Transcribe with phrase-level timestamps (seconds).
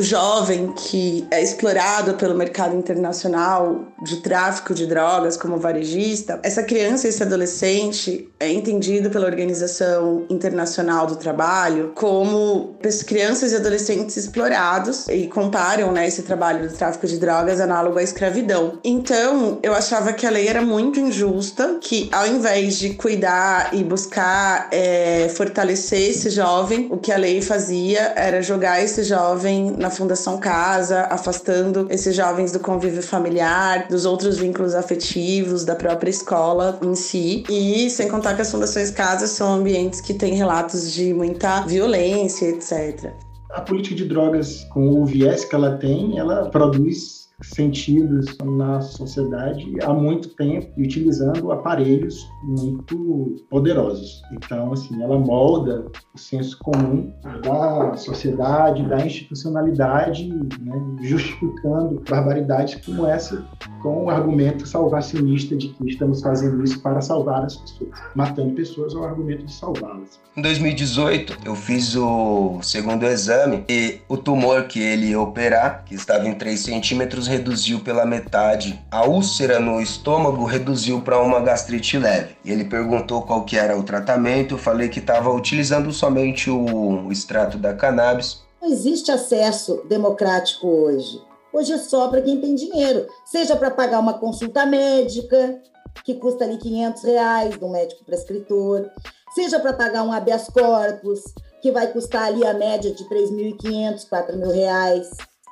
[0.00, 7.08] jovem que é explorado pelo mercado internacional de tráfico de drogas como varejista, essa criança,
[7.08, 12.76] esse adolescente é entendido pela Organização Internacional do Trabalho como
[13.06, 18.02] crianças e adolescentes explorados e comparam né, esse trabalho do tráfico de drogas análogo à
[18.02, 18.78] escravidão.
[18.84, 23.82] Então, eu achava que a lei era muito injusta, que ao invés de cuidar e
[23.82, 29.90] buscar é, fortalecer esse jovem, o que a lei fazia era jogar esse jovem na
[29.90, 36.78] Fundação Casa, afastando esses jovens do convívio familiar, dos outros vínculos afetivos, da própria escola
[36.82, 37.44] em si.
[37.50, 42.46] E sem contar que as Fundações Casa são ambientes que têm relatos de muita violência,
[42.46, 43.12] etc.
[43.50, 49.64] A política de drogas, com o viés que ela tem, ela produz sentidos na sociedade
[49.82, 54.22] há muito tempo e utilizando aparelhos muito poderosos.
[54.32, 57.12] Então, assim, ela molda o senso comum
[57.42, 60.28] da sociedade, da institucionalidade,
[60.60, 63.44] né, justificando barbaridades como essa
[63.84, 67.90] com o argumento salvacionista de que estamos fazendo isso para salvar as pessoas.
[68.14, 70.18] Matando pessoas é o argumento de salvá-las.
[70.34, 75.94] Em 2018, eu fiz o segundo exame e o tumor que ele ia operar, que
[75.94, 78.80] estava em 3 centímetros, reduziu pela metade.
[78.90, 82.36] A úlcera no estômago reduziu para uma gastrite leve.
[82.44, 87.58] Ele perguntou qual que era o tratamento, eu falei que estava utilizando somente o extrato
[87.58, 88.42] da cannabis.
[88.62, 91.20] Não existe acesso democrático hoje.
[91.52, 95.60] Hoje é só para quem tem dinheiro, seja para pagar uma consulta médica,
[96.04, 98.88] que custa ali 500 reais, do médico prescritor,
[99.34, 101.20] seja para pagar um habeas corpus,
[101.62, 105.10] que vai custar ali a média de 3.500, 4.000 reais,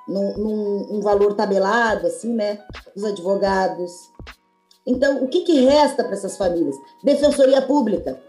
[0.08, 2.58] num, num um valor tabelado, assim, né,
[2.94, 3.92] dos advogados.
[4.86, 6.76] Então, o que, que resta para essas famílias?
[7.02, 8.20] Defensoria Pública.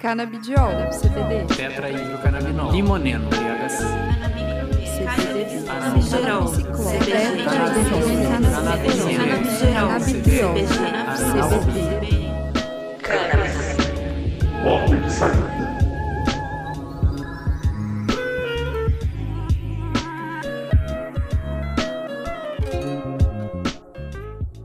[0.00, 1.46] Canabidiol, CBD.
[1.54, 2.70] Tetrahidrocannabinol.
[2.70, 4.26] Limoneno, THC.
[4.96, 5.64] CBD.
[5.66, 6.46] Canabigerol.
[6.46, 7.44] CBD.
[9.74, 10.68] Canabigerol.
[11.48, 12.05] CBD.
[14.66, 15.46] Porta de saída.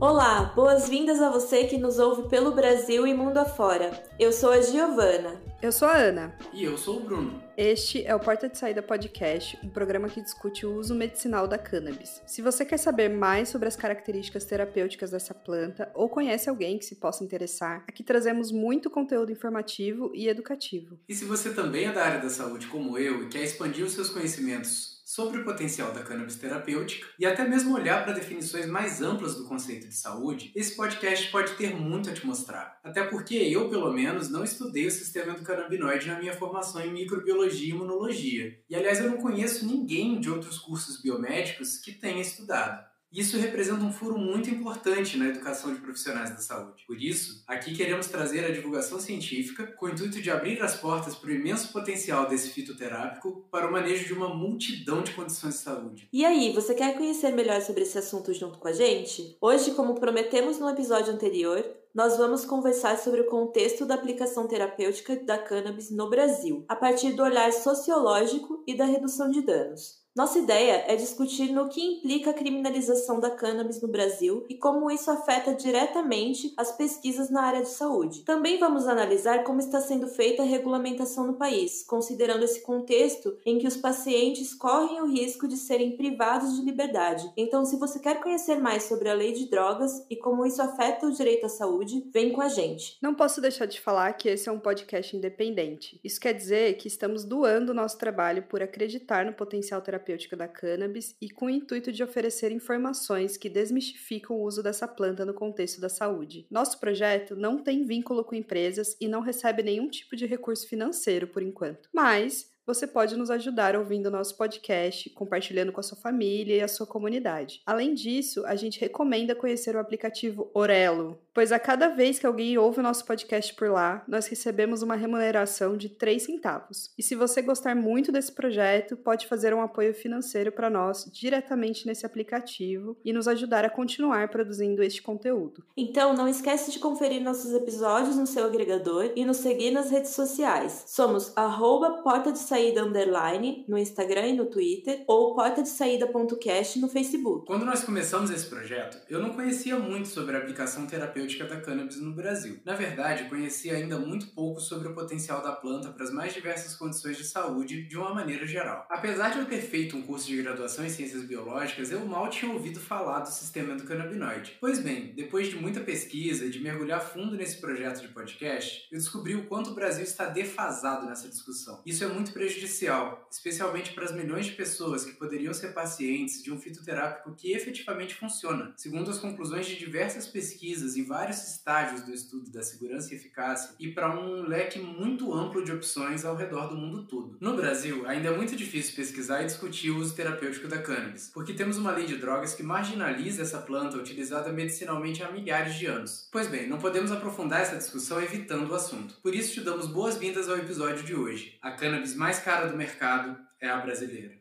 [0.00, 3.92] Olá, boas-vindas a você que nos ouve pelo Brasil e mundo afora.
[4.18, 5.40] Eu sou a Giovana.
[5.62, 6.36] Eu sou a Ana.
[6.52, 7.40] E eu sou o Bruno.
[7.56, 11.56] Este é o Porta de Saída Podcast, um programa que discute o uso medicinal da
[11.56, 12.20] cannabis.
[12.26, 16.84] Se você quer saber mais sobre as características terapêuticas dessa planta ou conhece alguém que
[16.84, 20.98] se possa interessar, aqui trazemos muito conteúdo informativo e educativo.
[21.08, 23.92] E se você também é da área da saúde como eu e quer expandir os
[23.92, 29.02] seus conhecimentos sobre o potencial da cannabis terapêutica e até mesmo olhar para definições mais
[29.02, 32.80] amplas do conceito de saúde, esse podcast pode ter muito a te mostrar.
[32.82, 37.66] Até porque eu, pelo menos, não estudei o sistema endocannabinoide na minha formação em microbiologia
[37.66, 38.58] e imunologia.
[38.70, 42.82] E aliás, eu não conheço ninguém de outros cursos biomédicos que tenha estudado.
[43.12, 46.82] Isso representa um furo muito importante na educação de profissionais da saúde.
[46.86, 51.14] Por isso, aqui queremos trazer a divulgação científica com o intuito de abrir as portas
[51.14, 55.60] para o imenso potencial desse fitoterápico para o manejo de uma multidão de condições de
[55.60, 56.08] saúde.
[56.10, 59.36] E aí, você quer conhecer melhor sobre esse assunto junto com a gente?
[59.42, 61.62] Hoje, como prometemos no episódio anterior,
[61.94, 67.12] nós vamos conversar sobre o contexto da aplicação terapêutica da cannabis no Brasil, a partir
[67.12, 70.01] do olhar sociológico e da redução de danos.
[70.14, 74.90] Nossa ideia é discutir no que implica a criminalização da cannabis no Brasil e como
[74.90, 78.20] isso afeta diretamente as pesquisas na área de saúde.
[78.20, 83.58] Também vamos analisar como está sendo feita a regulamentação no país, considerando esse contexto em
[83.58, 87.32] que os pacientes correm o risco de serem privados de liberdade.
[87.34, 91.06] Então, se você quer conhecer mais sobre a lei de drogas e como isso afeta
[91.06, 92.98] o direito à saúde, vem com a gente.
[93.00, 95.98] Não posso deixar de falar que esse é um podcast independente.
[96.04, 100.48] Isso quer dizer que estamos doando nosso trabalho por acreditar no potencial terapêutico terapêutica da
[100.48, 105.32] cannabis e com o intuito de oferecer informações que desmistificam o uso dessa planta no
[105.32, 106.46] contexto da saúde.
[106.50, 111.26] Nosso projeto não tem vínculo com empresas e não recebe nenhum tipo de recurso financeiro
[111.26, 111.88] por enquanto.
[111.92, 116.60] Mas você pode nos ajudar ouvindo o nosso podcast, compartilhando com a sua família e
[116.60, 117.60] a sua comunidade.
[117.66, 122.56] Além disso, a gente recomenda conhecer o aplicativo Orelo, pois a cada vez que alguém
[122.58, 126.90] ouve o nosso podcast por lá, nós recebemos uma remuneração de 3 centavos.
[126.96, 131.86] E se você gostar muito desse projeto, pode fazer um apoio financeiro para nós diretamente
[131.86, 135.64] nesse aplicativo e nos ajudar a continuar produzindo este conteúdo.
[135.76, 140.10] Então, não esquece de conferir nossos episódios no seu agregador e nos seguir nas redes
[140.10, 140.84] sociais.
[140.86, 146.78] Somos arroba porta de Saída Underline no Instagram e no Twitter, ou Porta de Saída.cast
[146.78, 147.46] no Facebook.
[147.46, 151.98] Quando nós começamos esse projeto, eu não conhecia muito sobre a aplicação terapêutica da cannabis
[151.98, 152.60] no Brasil.
[152.62, 156.74] Na verdade, conhecia ainda muito pouco sobre o potencial da planta para as mais diversas
[156.74, 158.86] condições de saúde de uma maneira geral.
[158.90, 162.52] Apesar de eu ter feito um curso de graduação em ciências biológicas, eu mal tinha
[162.52, 164.58] ouvido falar do sistema endocannabinoide.
[164.60, 168.98] Pois bem, depois de muita pesquisa e de mergulhar fundo nesse projeto de podcast, eu
[168.98, 171.80] descobri o quanto o Brasil está defasado nessa discussão.
[171.86, 176.52] Isso é muito prejudicial, especialmente para as milhões de pessoas que poderiam ser pacientes de
[176.52, 182.12] um fitoterápico que efetivamente funciona, segundo as conclusões de diversas pesquisas em vários estágios do
[182.12, 186.66] estudo da segurança e eficácia, e para um leque muito amplo de opções ao redor
[186.66, 187.36] do mundo todo.
[187.40, 191.54] No Brasil, ainda é muito difícil pesquisar e discutir o uso terapêutico da cannabis, porque
[191.54, 196.28] temos uma lei de drogas que marginaliza essa planta utilizada medicinalmente há milhares de anos.
[196.32, 199.14] Pois bem, não podemos aprofundar essa discussão evitando o assunto.
[199.22, 201.56] Por isso te damos boas-vindas ao episódio de hoje.
[201.62, 204.34] A cannabis mais cara do mercado é a brasileira.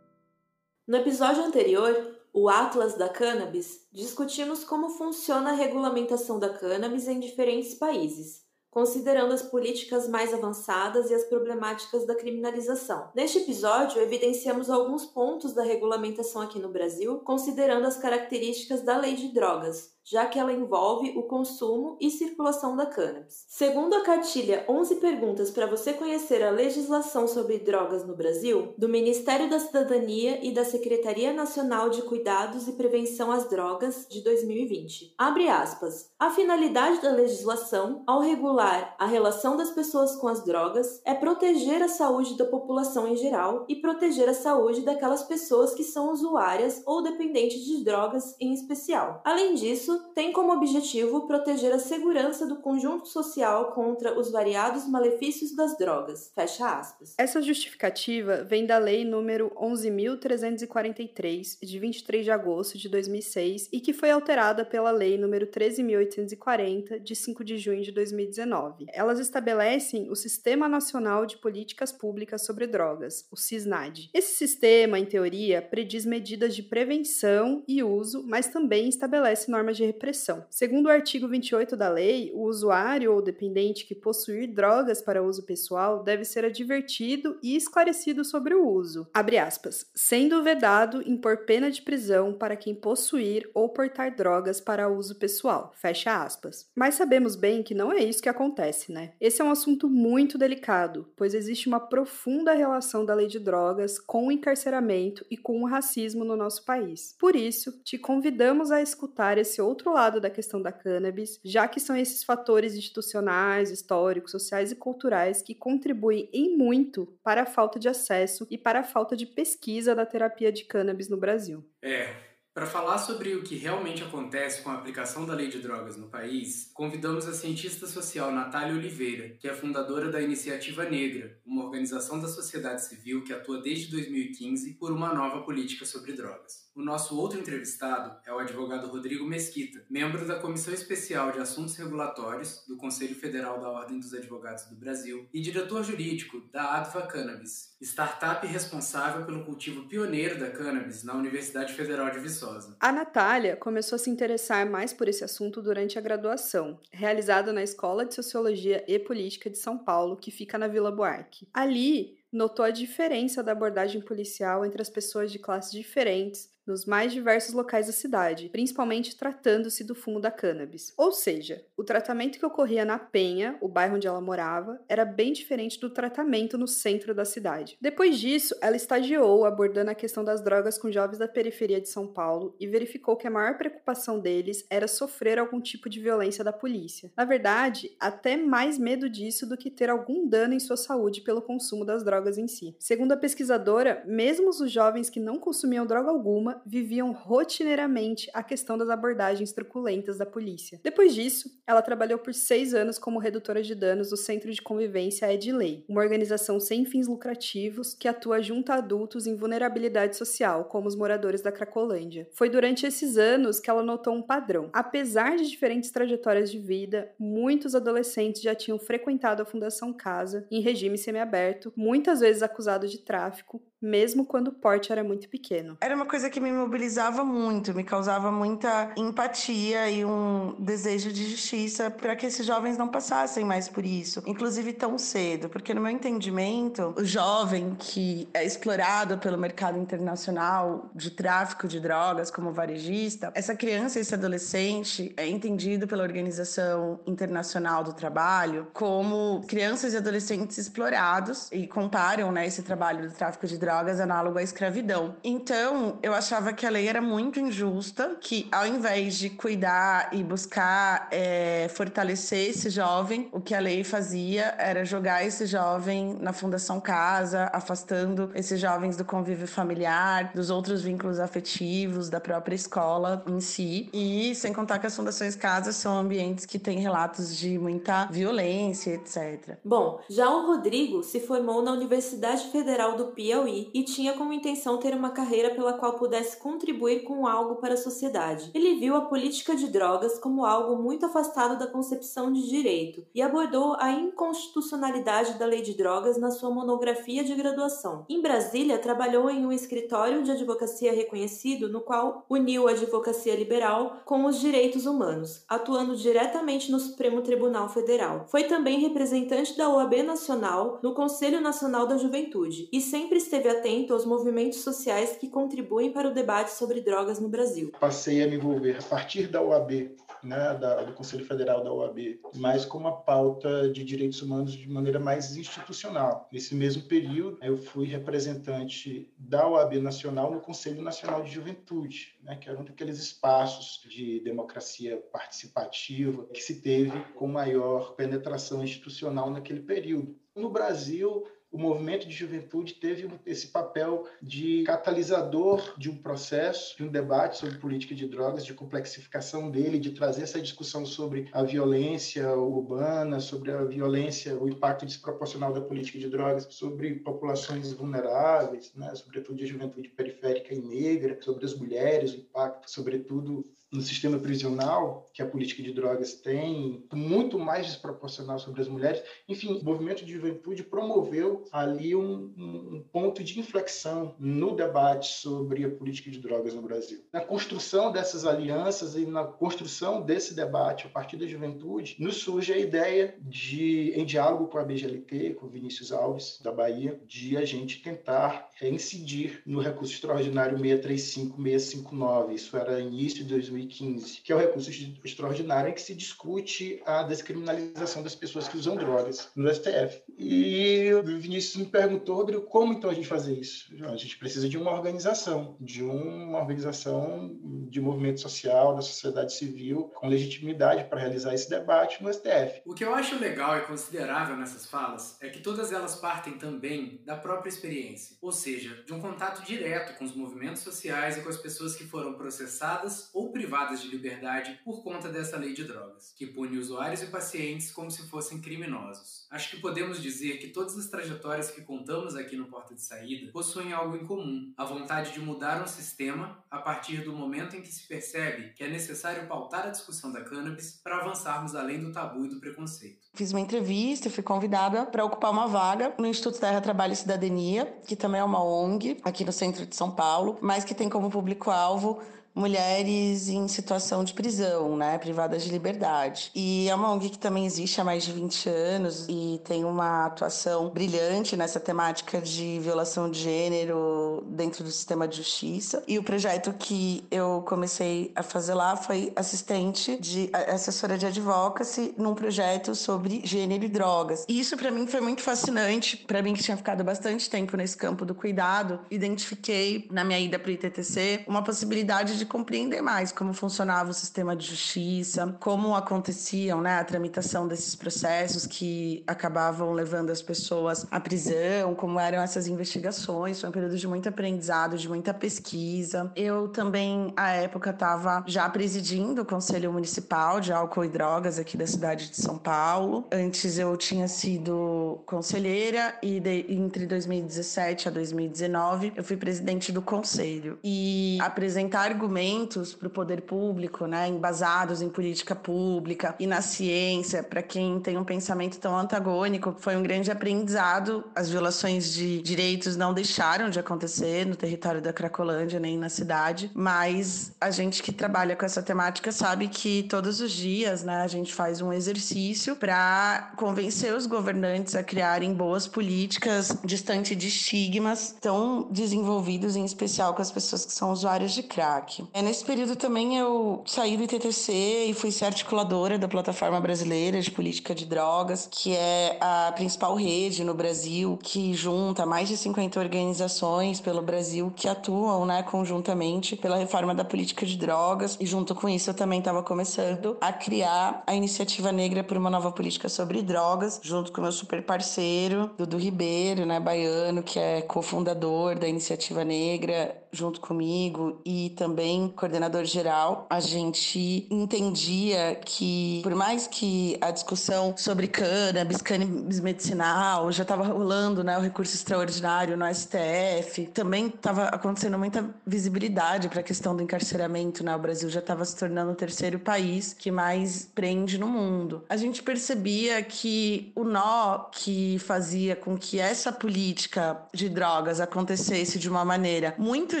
[0.86, 7.18] No episódio anterior, o Atlas da Cannabis, discutimos como funciona a regulamentação da cannabis em
[7.18, 13.08] diferentes países considerando as políticas mais avançadas e as problemáticas da criminalização.
[13.14, 19.14] Neste episódio, evidenciamos alguns pontos da regulamentação aqui no Brasil, considerando as características da lei
[19.14, 23.46] de drogas, já que ela envolve o consumo e circulação da cannabis.
[23.48, 28.88] Segundo a cartilha 11 perguntas para você conhecer a legislação sobre drogas no Brasil, do
[28.88, 35.14] Ministério da Cidadania e da Secretaria Nacional de Cuidados e Prevenção às Drogas de 2020.
[35.16, 36.10] Abre aspas.
[36.18, 41.82] A finalidade da legislação, ao regular a relação das pessoas com as drogas, é proteger
[41.82, 46.82] a saúde da população em geral e proteger a saúde daquelas pessoas que são usuárias
[46.86, 49.22] ou dependentes de drogas em especial.
[49.24, 55.54] Além disso, tem como objetivo proteger a segurança do conjunto social contra os variados malefícios
[55.54, 56.32] das drogas.
[56.34, 57.14] Fecha aspas.
[57.18, 63.92] Essa justificativa vem da Lei número 11.343, de 23 de agosto de 2006, e que
[63.92, 68.86] foi alterada pela Lei número 13.840, de 5 de junho de 2019.
[68.92, 74.10] Elas estabelecem o Sistema Nacional de Políticas Públicas sobre Drogas, o CISNAD.
[74.12, 79.83] Esse sistema, em teoria, prediz medidas de prevenção e uso, mas também estabelece normas de
[79.84, 80.44] de repressão.
[80.50, 85.42] Segundo o artigo 28 da lei, o usuário ou dependente que possuir drogas para uso
[85.44, 89.06] pessoal deve ser advertido e esclarecido sobre o uso.
[89.12, 89.86] Abre aspas.
[89.94, 95.72] Sendo vedado impor pena de prisão para quem possuir ou portar drogas para uso pessoal.
[95.76, 96.68] Fecha aspas.
[96.74, 99.12] Mas sabemos bem que não é isso que acontece, né?
[99.20, 103.98] Esse é um assunto muito delicado, pois existe uma profunda relação da lei de drogas
[103.98, 107.14] com o encarceramento e com o racismo no nosso país.
[107.18, 111.66] Por isso, te convidamos a escutar esse outro outro lado da questão da cannabis, já
[111.66, 117.46] que são esses fatores institucionais, históricos, sociais e culturais que contribuem em muito para a
[117.46, 121.68] falta de acesso e para a falta de pesquisa da terapia de cannabis no Brasil.
[121.82, 122.14] É,
[122.54, 126.08] para falar sobre o que realmente acontece com a aplicação da lei de drogas no
[126.08, 132.20] país, convidamos a cientista social Natália Oliveira, que é fundadora da Iniciativa Negra, uma organização
[132.20, 136.63] da sociedade civil que atua desde 2015 por uma nova política sobre drogas.
[136.76, 141.76] O nosso outro entrevistado é o advogado Rodrigo Mesquita, membro da Comissão Especial de Assuntos
[141.76, 147.02] Regulatórios do Conselho Federal da Ordem dos Advogados do Brasil e diretor jurídico da Adva
[147.02, 152.76] Cannabis, startup responsável pelo cultivo pioneiro da cannabis na Universidade Federal de Viçosa.
[152.80, 157.62] A Natália começou a se interessar mais por esse assunto durante a graduação, realizada na
[157.62, 161.46] Escola de Sociologia e Política de São Paulo, que fica na Vila Buarque.
[161.54, 167.12] Ali, notou a diferença da abordagem policial entre as pessoas de classes diferentes nos mais
[167.12, 170.92] diversos locais da cidade, principalmente tratando-se do fumo da cannabis.
[170.96, 175.32] Ou seja, o tratamento que ocorria na Penha, o bairro onde ela morava, era bem
[175.32, 177.76] diferente do tratamento no centro da cidade.
[177.80, 182.06] Depois disso, ela estagiou abordando a questão das drogas com jovens da periferia de São
[182.06, 186.52] Paulo e verificou que a maior preocupação deles era sofrer algum tipo de violência da
[186.52, 187.12] polícia.
[187.16, 191.42] Na verdade, até mais medo disso do que ter algum dano em sua saúde pelo
[191.42, 192.74] consumo das drogas em si.
[192.78, 198.76] Segundo a pesquisadora, mesmo os jovens que não consumiam droga alguma viviam rotineiramente a questão
[198.76, 200.80] das abordagens truculentas da polícia.
[200.82, 205.32] Depois disso, ela trabalhou por seis anos como redutora de danos do Centro de Convivência
[205.32, 210.88] Edley, uma organização sem fins lucrativos que atua junto a adultos em vulnerabilidade social, como
[210.88, 212.28] os moradores da Cracolândia.
[212.34, 214.70] Foi durante esses anos que ela notou um padrão.
[214.72, 220.60] Apesar de diferentes trajetórias de vida, muitos adolescentes já tinham frequentado a Fundação Casa em
[220.60, 225.76] regime semiaberto, muitas vezes acusado de tráfico, mesmo quando o porte era muito pequeno.
[225.80, 231.30] Era uma coisa que me mobilizava muito, me causava muita empatia e um desejo de
[231.30, 235.80] justiça para que esses jovens não passassem mais por isso, inclusive tão cedo, porque no
[235.80, 242.52] meu entendimento, o jovem que é explorado pelo mercado internacional de tráfico de drogas como
[242.52, 249.96] varejista, essa criança, esse adolescente é entendido pela Organização Internacional do Trabalho como crianças e
[249.96, 255.16] adolescentes explorados e comparam né, esse trabalho do tráfico de drogas análogo à escravidão.
[255.24, 260.20] Então, eu achava que a lei era muito injusta, que ao invés de cuidar e
[260.24, 266.32] buscar é, fortalecer esse jovem, o que a lei fazia era jogar esse jovem na
[266.32, 273.22] Fundação Casa, afastando esses jovens do convívio familiar, dos outros vínculos afetivos, da própria escola
[273.28, 273.88] em si.
[273.92, 278.94] E sem contar que as Fundações Casa são ambientes que têm relatos de muita violência,
[278.94, 279.56] etc.
[279.64, 284.78] Bom, já o Rodrigo se formou na Universidade Federal do Piauí e tinha como intenção
[284.78, 288.52] ter uma carreira pela qual pudesse contribuir com algo para a sociedade.
[288.54, 293.20] Ele viu a política de drogas como algo muito afastado da concepção de direito e
[293.20, 298.06] abordou a inconstitucionalidade da lei de drogas na sua monografia de graduação.
[298.08, 303.96] Em Brasília, trabalhou em um escritório de advocacia reconhecido no qual uniu a advocacia liberal
[304.04, 308.26] com os direitos humanos, atuando diretamente no Supremo Tribunal Federal.
[308.28, 313.92] Foi também representante da OAB Nacional no Conselho Nacional da Juventude e sempre esteve atento
[313.92, 317.72] aos movimentos sociais que contribuem para o debate sobre drogas no Brasil.
[317.78, 322.18] Passei a me envolver a partir da OAB, né, da, do Conselho Federal da OAB,
[322.36, 326.28] mais com uma pauta de direitos humanos de maneira mais institucional.
[326.32, 332.36] Nesse mesmo período, eu fui representante da OAB Nacional no Conselho Nacional de Juventude, né,
[332.36, 339.30] que era um daqueles espaços de democracia participativa que se teve com maior penetração institucional
[339.30, 340.16] naquele período.
[340.34, 346.82] No Brasil, o movimento de juventude teve esse papel de catalisador de um processo, de
[346.82, 351.44] um debate sobre política de drogas, de complexificação dele, de trazer essa discussão sobre a
[351.44, 358.72] violência urbana, sobre a violência, o impacto desproporcional da política de drogas sobre populações vulneráveis,
[358.74, 363.44] né, sobretudo a juventude periférica e negra, sobre as mulheres, o impacto, sobretudo
[363.74, 369.02] no sistema prisional que a política de drogas tem, muito mais desproporcional sobre as mulheres.
[369.28, 375.64] Enfim, o movimento de juventude promoveu ali um, um, ponto de inflexão no debate sobre
[375.64, 377.04] a política de drogas no Brasil.
[377.12, 382.52] Na construção dessas alianças e na construção desse debate a partir da juventude, nos surge
[382.52, 387.44] a ideia de, em diálogo com a BGLT, com Vinícius Alves, da Bahia, de a
[387.44, 392.34] gente tentar incidir no recurso extraordinário 635-659.
[392.34, 394.70] Isso era início de 2015 2015, que é o recurso
[395.04, 400.02] extraordinário em que se discute a descriminalização das pessoas que usam drogas no STF.
[400.18, 403.74] E o Vinícius me perguntou, Rodrigo, como então a gente fazer isso?
[403.84, 409.90] A gente precisa de uma organização, de uma organização de movimento social, da sociedade civil,
[409.94, 412.62] com legitimidade para realizar esse debate no STF.
[412.64, 417.02] O que eu acho legal e considerável nessas falas é que todas elas partem também
[417.04, 421.28] da própria experiência, ou seja, de um contato direto com os movimentos sociais e com
[421.28, 425.64] as pessoas que foram processadas ou privadas privadas de liberdade por conta dessa lei de
[425.64, 429.26] drogas, que pune usuários e pacientes como se fossem criminosos.
[429.30, 433.30] Acho que podemos dizer que todas as trajetórias que contamos aqui no Porta de Saída
[433.32, 437.60] possuem algo em comum: a vontade de mudar um sistema a partir do momento em
[437.60, 441.92] que se percebe que é necessário pautar a discussão da cannabis para avançarmos além do
[441.92, 443.08] tabu e do preconceito.
[443.12, 447.66] Fiz uma entrevista, fui convidada para ocupar uma vaga no Instituto Terra Trabalho e Cidadania,
[447.86, 451.10] que também é uma ONG aqui no centro de São Paulo, mas que tem como
[451.10, 452.02] público-alvo
[452.34, 456.30] mulheres em situação de prisão, né, privadas de liberdade.
[456.34, 460.06] E é uma ONG que também existe há mais de 20 anos e tem uma
[460.06, 465.82] atuação brilhante nessa temática de violação de gênero dentro do sistema de justiça.
[465.86, 471.94] E o projeto que eu comecei a fazer lá foi assistente de assessora de advocacy
[471.96, 474.24] num projeto sobre gênero e drogas.
[474.28, 477.76] E isso para mim foi muito fascinante, para mim que tinha ficado bastante tempo nesse
[477.76, 482.82] campo do cuidado, identifiquei na minha ida para o ITTC uma possibilidade de de compreender
[482.82, 489.04] mais como funcionava o sistema de justiça, como aconteciam né, a tramitação desses processos que
[489.06, 493.40] acabavam levando as pessoas à prisão, como eram essas investigações.
[493.40, 496.10] Foi um período de muito aprendizado, de muita pesquisa.
[496.16, 501.56] Eu também, à época, estava já presidindo o Conselho Municipal de Álcool e Drogas aqui
[501.56, 503.06] da cidade de São Paulo.
[503.12, 509.82] Antes eu tinha sido conselheira e de, entre 2017 a 2019 eu fui presidente do
[509.82, 510.58] conselho.
[510.64, 516.40] E apresentar argumentos argumentos para o poder público, né, embasados em política pública e na
[516.40, 521.04] ciência, para quem tem um pensamento tão antagônico, foi um grande aprendizado.
[521.14, 526.50] As violações de direitos não deixaram de acontecer no território da Cracolândia nem na cidade,
[526.54, 531.08] mas a gente que trabalha com essa temática sabe que todos os dias, né, a
[531.08, 538.14] gente faz um exercício para convencer os governantes a criarem boas políticas distante de estigmas
[538.20, 542.03] tão desenvolvidos, em especial com as pessoas que são usuários de crack.
[542.12, 547.20] É, nesse período também eu saí do ITTC e fui ser articuladora da Plataforma Brasileira
[547.20, 552.36] de Política de Drogas, que é a principal rede no Brasil que junta mais de
[552.36, 558.16] 50 organizações pelo Brasil que atuam né, conjuntamente pela reforma da política de drogas.
[558.20, 562.30] E junto com isso eu também estava começando a criar a Iniciativa Negra por uma
[562.30, 567.62] Nova Política sobre Drogas, junto com meu super parceiro, Dudu Ribeiro, né, baiano, que é
[567.62, 576.14] cofundador da Iniciativa Negra, junto comigo e também coordenador geral, a gente entendia que, por
[576.14, 582.56] mais que a discussão sobre cannabis, cannabis medicinal, já estava rolando né, o recurso extraordinário
[582.56, 587.64] no STF, também estava acontecendo muita visibilidade para a questão do encarceramento.
[587.64, 587.74] Né?
[587.74, 591.84] O Brasil já estava se tornando o terceiro país que mais prende no mundo.
[591.88, 598.78] A gente percebia que o nó que fazia com que essa política de drogas acontecesse
[598.78, 600.00] de uma maneira muito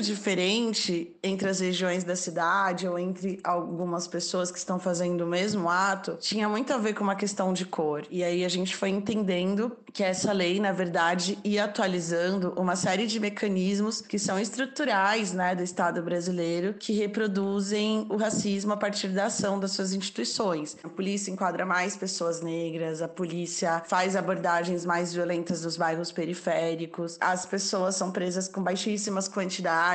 [0.04, 5.68] diferente entre as regiões da cidade ou entre algumas pessoas que estão fazendo o mesmo
[5.68, 8.04] ato, tinha muito a ver com uma questão de cor.
[8.10, 13.06] E aí a gente foi entendendo que essa lei, na verdade, ia atualizando uma série
[13.06, 19.08] de mecanismos que são estruturais, né, do Estado brasileiro, que reproduzem o racismo a partir
[19.08, 20.76] da ação das suas instituições.
[20.82, 27.16] A polícia enquadra mais pessoas negras, a polícia faz abordagens mais violentas nos bairros periféricos,
[27.20, 29.93] as pessoas são presas com baixíssimas quantidades.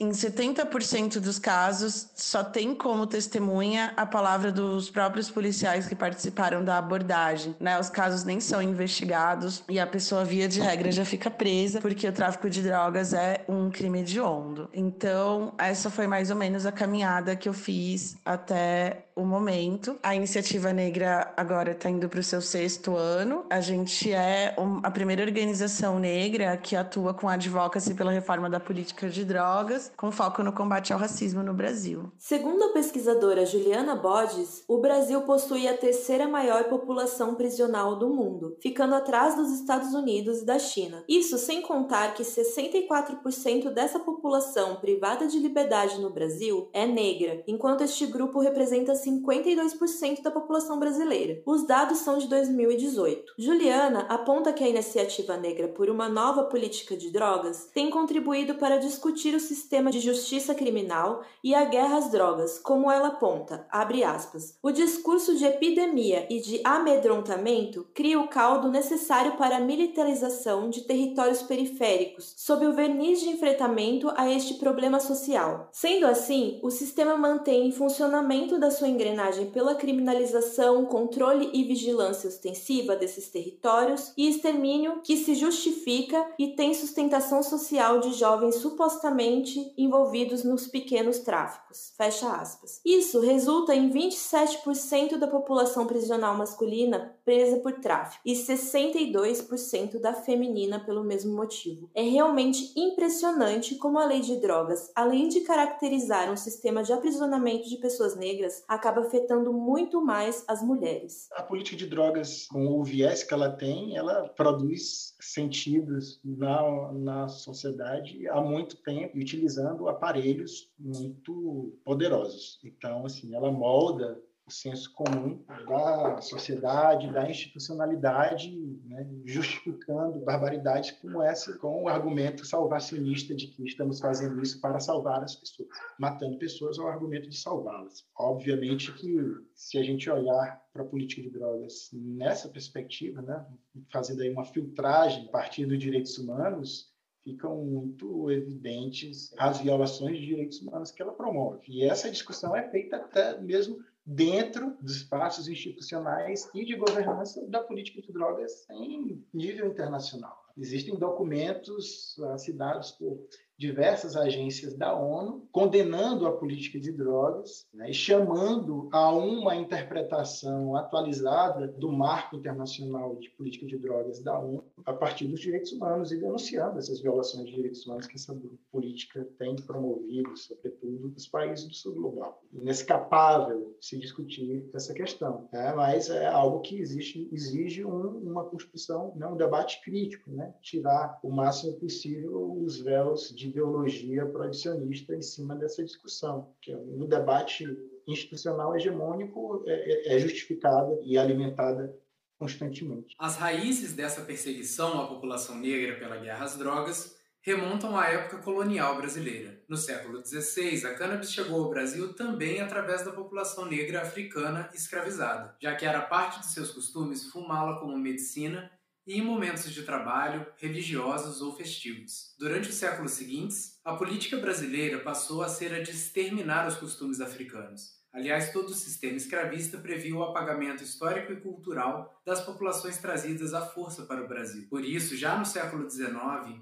[0.00, 6.64] Em 70% dos casos, só tem como testemunha a palavra dos próprios policiais que participaram
[6.64, 7.54] da abordagem.
[7.60, 7.78] Né?
[7.78, 12.06] Os casos nem são investigados e a pessoa, via de regra, já fica presa porque
[12.06, 14.68] o tráfico de drogas é um crime hediondo.
[14.72, 19.98] Então, essa foi mais ou menos a caminhada que eu fiz até o momento.
[20.00, 23.44] A iniciativa negra agora está indo para o seu sexto ano.
[23.50, 29.08] A gente é a primeira organização negra que atua com advocacy pela reforma da política
[29.08, 32.12] de drogas, com foco no combate ao racismo no Brasil.
[32.16, 38.56] Segundo a pesquisadora Juliana Bodes, o Brasil possui a terceira maior população prisional do mundo,
[38.62, 41.02] ficando atrás dos Estados Unidos e da China.
[41.08, 47.82] Isso sem contar que 64% dessa população privada de liberdade no Brasil é negra, enquanto
[47.82, 51.42] este grupo representa 52% da população brasileira.
[51.46, 53.34] Os dados são de 2018.
[53.38, 58.76] Juliana aponta que a iniciativa negra por uma nova política de drogas tem contribuído para
[58.76, 64.04] discutir o sistema de justiça criminal e a guerra às drogas, como ela aponta, abre
[64.04, 64.56] aspas.
[64.62, 70.82] O discurso de epidemia e de amedrontamento cria o caldo necessário para a militarização de
[70.82, 75.68] territórios periféricos, sob o verniz de enfrentamento a este problema social.
[75.72, 82.28] Sendo assim, o sistema mantém em funcionamento da sua engrenagem pela criminalização, controle e vigilância
[82.28, 89.72] ostensiva desses territórios e extermínio que se justifica e tem sustentação social de jovens supostamente
[89.78, 91.92] envolvidos nos pequenos tráficos.
[91.96, 92.80] Fecha aspas.
[92.84, 100.80] Isso resulta em 27% da população prisional masculina presa por tráfico e 62% da feminina
[100.80, 101.88] pelo mesmo motivo.
[101.94, 107.68] É realmente impressionante como a lei de drogas, além de caracterizar um sistema de aprisionamento
[107.68, 111.28] de pessoas negras, acaba afetando muito mais as mulheres.
[111.32, 117.28] A política de drogas, com o viés que ela tem, ela produz sentidos na, na
[117.28, 122.58] sociedade há muito tempo, utilizando aparelhos muito poderosos.
[122.64, 128.50] Então, assim, ela molda o senso comum da sociedade, da institucionalidade,
[128.86, 134.80] né, justificando barbaridades como essa, com o argumento salvacionista de que estamos fazendo isso para
[134.80, 135.68] salvar as pessoas.
[135.98, 138.06] Matando pessoas é o argumento de salvá-las.
[138.18, 139.14] Obviamente que,
[139.54, 143.46] se a gente olhar para a política de drogas nessa perspectiva, né,
[143.92, 146.90] fazendo aí uma filtragem a partir dos direitos humanos,
[147.22, 151.64] ficam muito evidentes as violações de direitos humanos que ela promove.
[151.68, 153.78] E essa discussão é feita até mesmo
[154.10, 160.46] dentro dos espaços institucionais e de governança da política de drogas em nível internacional.
[160.56, 167.94] Existem documentos assinados por diversas agências da ONU condenando a política de drogas né, e
[167.94, 174.92] chamando a uma interpretação atualizada do marco internacional de política de drogas da ONU a
[174.92, 178.40] partir dos direitos humanos e denunciando essas violações de direitos humanos que essa
[178.70, 182.40] política tem promovido, sobretudo nos países do sul global.
[182.52, 185.72] Inescapável se discutir essa questão, né?
[185.74, 189.26] mas é algo que existe, exige um, uma construção, né?
[189.26, 190.54] um debate crítico, né?
[190.62, 197.06] tirar o máximo possível os véus de ideologia proibicionista em cima dessa discussão, que no
[197.06, 197.64] debate
[198.06, 201.94] institucional hegemônico é, é, é justificada e alimentada
[202.38, 203.14] constantemente.
[203.18, 208.96] As raízes dessa perseguição à população negra pela guerra às drogas remontam à época colonial
[208.96, 209.60] brasileira.
[209.68, 215.56] No século XVI, a cannabis chegou ao Brasil também através da população negra africana escravizada,
[215.60, 218.70] já que era parte de seus costumes fumá-la como medicina
[219.08, 222.34] e em momentos de trabalho, religiosos ou festivos.
[222.38, 227.18] Durante os séculos seguintes, a política brasileira passou a ser a de exterminar os costumes
[227.18, 227.96] africanos.
[228.12, 233.64] Aliás, todo o sistema escravista previa o apagamento histórico e cultural das populações trazidas à
[233.64, 234.66] força para o Brasil.
[234.68, 236.10] Por isso, já no século XIX,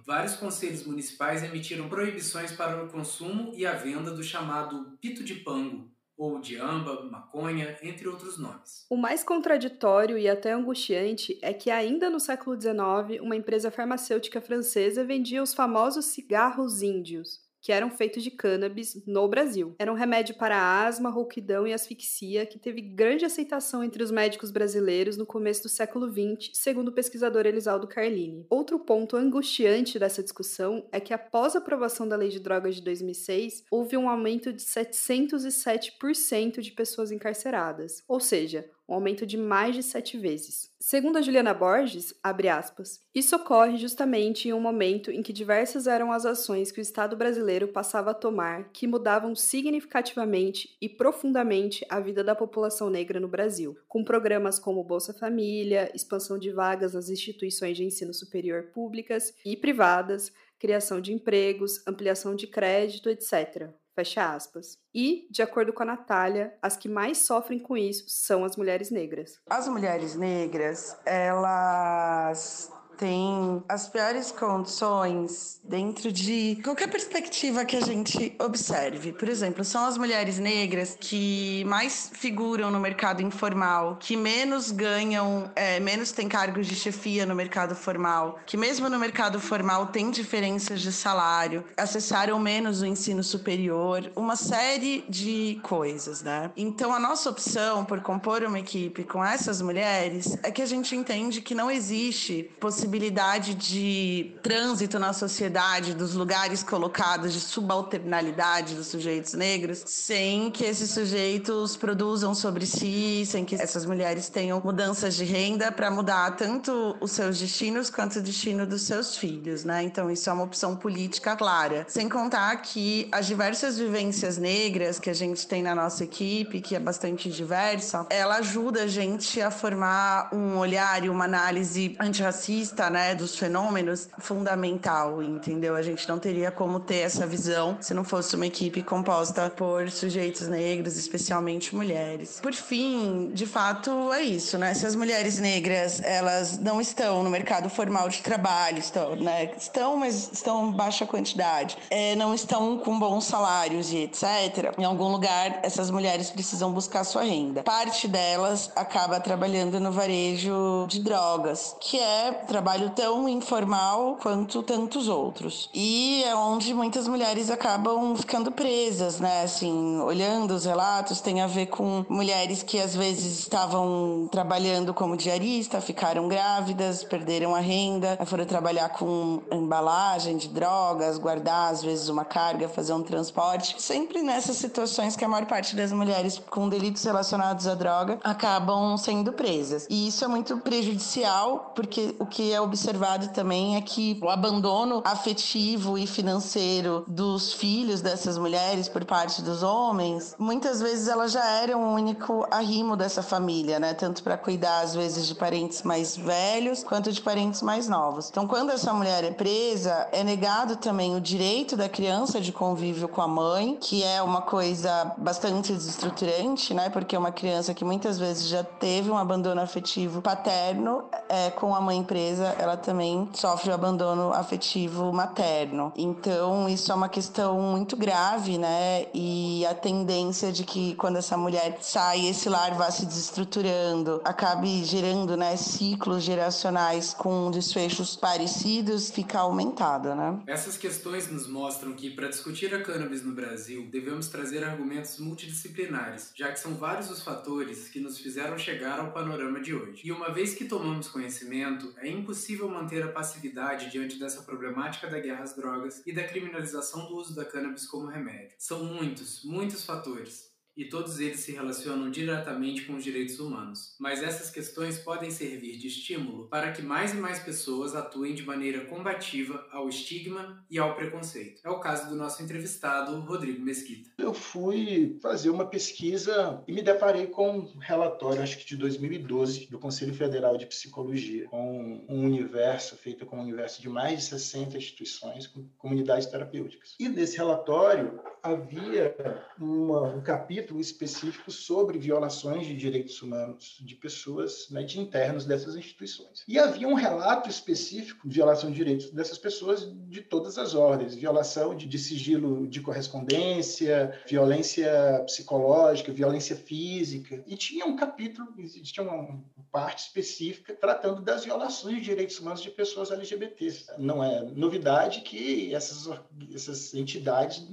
[0.04, 5.37] vários conselhos municipais emitiram proibições para o consumo e a venda do chamado pito de
[5.37, 8.87] pango, ou de amba, maconha, entre outros nomes.
[8.88, 14.40] O mais contraditório e até angustiante é que ainda no século XIX, uma empresa farmacêutica
[14.40, 19.74] francesa vendia os famosos cigarros índios, que eram feitos de cannabis no Brasil.
[19.76, 24.52] Era um remédio para asma, rouquidão e asfixia que teve grande aceitação entre os médicos
[24.52, 28.46] brasileiros no começo do século XX, segundo o pesquisador Elisaldo Carlini.
[28.48, 32.83] Outro ponto angustiante dessa discussão é que após a aprovação da Lei de Drogas de
[32.83, 39.75] 2006, houve um aumento de 707% de pessoas encarceradas, ou seja, um aumento de mais
[39.75, 40.70] de sete vezes.
[40.79, 46.12] Segundo a Juliana Borges, aspas, isso ocorre justamente em um momento em que diversas eram
[46.12, 51.99] as ações que o Estado brasileiro passava a tomar que mudavam significativamente e profundamente a
[51.99, 57.09] vida da população negra no Brasil, com programas como Bolsa Família, expansão de vagas nas
[57.09, 63.70] instituições de ensino superior públicas e privadas, criação de empregos, ampliação de crédito, etc.
[63.96, 64.78] Fecha aspas.
[64.94, 68.90] E, de acordo com a Natália, as que mais sofrem com isso são as mulheres
[68.90, 69.40] negras.
[69.48, 78.35] As mulheres negras, elas tem as piores condições dentro de qualquer perspectiva que a gente
[78.38, 79.12] observe.
[79.12, 85.50] Por exemplo, são as mulheres negras que mais figuram no mercado informal, que menos ganham,
[85.54, 90.11] é, menos têm cargos de chefia no mercado formal, que mesmo no mercado formal tem
[90.11, 96.50] diferenças de salário, acessaram menos o ensino superior, uma série de coisas, né?
[96.56, 100.94] Então a nossa opção por compor uma equipe com essas mulheres é que a gente
[100.94, 108.77] entende que não existe possibilidade possibilidade de trânsito na sociedade dos lugares colocados de subalternalidade
[108.77, 114.61] dos sujeitos negros, sem que esses sujeitos produzam sobre si, sem que essas mulheres tenham
[114.64, 119.64] mudanças de renda para mudar tanto os seus destinos quanto o destino dos seus filhos,
[119.64, 119.83] né?
[119.83, 121.85] Então isso é uma opção política clara.
[121.88, 126.77] Sem contar que as diversas vivências negras que a gente tem na nossa equipe, que
[126.77, 132.75] é bastante diversa, ela ajuda a gente a formar um olhar e uma análise antirracista
[132.76, 135.74] vista, né, dos fenômenos fundamental, entendeu?
[135.74, 139.90] A gente não teria como ter essa visão se não fosse uma equipe composta por
[139.90, 142.38] sujeitos negros, especialmente mulheres.
[142.42, 144.74] Por fim, de fato, é isso, né?
[144.74, 149.50] Se as mulheres negras, elas não estão no mercado formal de trabalho, estão, né?
[149.56, 154.74] Estão, mas estão em baixa quantidade, é, não estão com bons salários e etc.
[154.76, 157.62] Em algum lugar, essas mulheres precisam buscar sua renda.
[157.62, 164.61] Parte delas acaba trabalhando no varejo de drogas, que é trabalho trabalho tão informal quanto
[164.61, 165.70] tantos outros.
[165.72, 169.44] E é onde muitas mulheres acabam ficando presas, né?
[169.44, 175.16] Assim, olhando os relatos, tem a ver com mulheres que às vezes estavam trabalhando como
[175.16, 182.09] diarista, ficaram grávidas, perderam a renda, foram trabalhar com embalagem de drogas, guardar às vezes
[182.09, 183.81] uma carga, fazer um transporte.
[183.81, 188.98] Sempre nessas situações que a maior parte das mulheres com delitos relacionados à droga acabam
[188.98, 189.87] sendo presas.
[189.88, 195.03] E isso é muito prejudicial, porque o que é observado também é que o abandono
[195.05, 201.45] afetivo e financeiro dos filhos dessas mulheres por parte dos homens, muitas vezes ela já
[201.45, 203.95] era um único arrimo dessa família, né?
[203.95, 208.29] Tanto para cuidar às vezes de parentes mais velhos quanto de parentes mais novos.
[208.31, 213.09] Então, quando essa mulher é presa, é negado também o direito da criança de convívio
[213.09, 216.88] com a mãe, que é uma coisa bastante desestruturante, né?
[216.88, 221.81] Porque uma criança que muitas vezes já teve um abandono afetivo paterno é, com a
[221.81, 225.92] mãe presa ela também sofre o abandono afetivo materno.
[225.96, 229.06] Então, isso é uma questão muito grave, né?
[229.14, 234.85] E a tendência de que quando essa mulher sai, esse lar vá se desestruturando, acabe
[234.85, 240.38] gerando, né, ciclos geracionais com desfechos parecidos, fica aumentada, né?
[240.46, 246.32] Essas questões nos mostram que para discutir a cannabis no Brasil, devemos trazer argumentos multidisciplinares,
[246.35, 250.02] já que são vários os fatores que nos fizeram chegar ao panorama de hoje.
[250.04, 255.20] E uma vez que tomamos conhecimento, é impossível manter a passividade diante dessa problemática da
[255.20, 258.56] guerra às drogas e da criminalização do uso da cannabis como remédio.
[258.58, 263.94] São muitos, muitos fatores e todos eles se relacionam diretamente com os direitos humanos.
[263.98, 268.42] Mas essas questões podem servir de estímulo para que mais e mais pessoas atuem de
[268.42, 271.60] maneira combativa ao estigma e ao preconceito.
[271.64, 274.10] É o caso do nosso entrevistado, Rodrigo Mesquita.
[274.18, 279.66] Eu fui fazer uma pesquisa e me deparei com um relatório, acho que de 2012,
[279.70, 284.24] do Conselho Federal de Psicologia, com um universo feito com um universo de mais de
[284.26, 286.94] 60 instituições, com comunidades terapêuticas.
[286.98, 289.14] E nesse relatório havia
[289.59, 295.76] uma, um capítulo específico sobre violações de direitos humanos de pessoas, né, de internos dessas
[295.76, 296.44] instituições.
[296.46, 301.14] E havia um relato específico de violação de direitos dessas pessoas de todas as ordens,
[301.14, 307.42] violação de, de sigilo de correspondência, violência psicológica, violência física.
[307.46, 308.48] E tinha um capítulo,
[308.82, 313.87] tinha uma parte específica tratando das violações de direitos humanos de pessoas LGBTs.
[313.98, 316.09] Não é novidade que essas,
[316.54, 317.66] essas entidades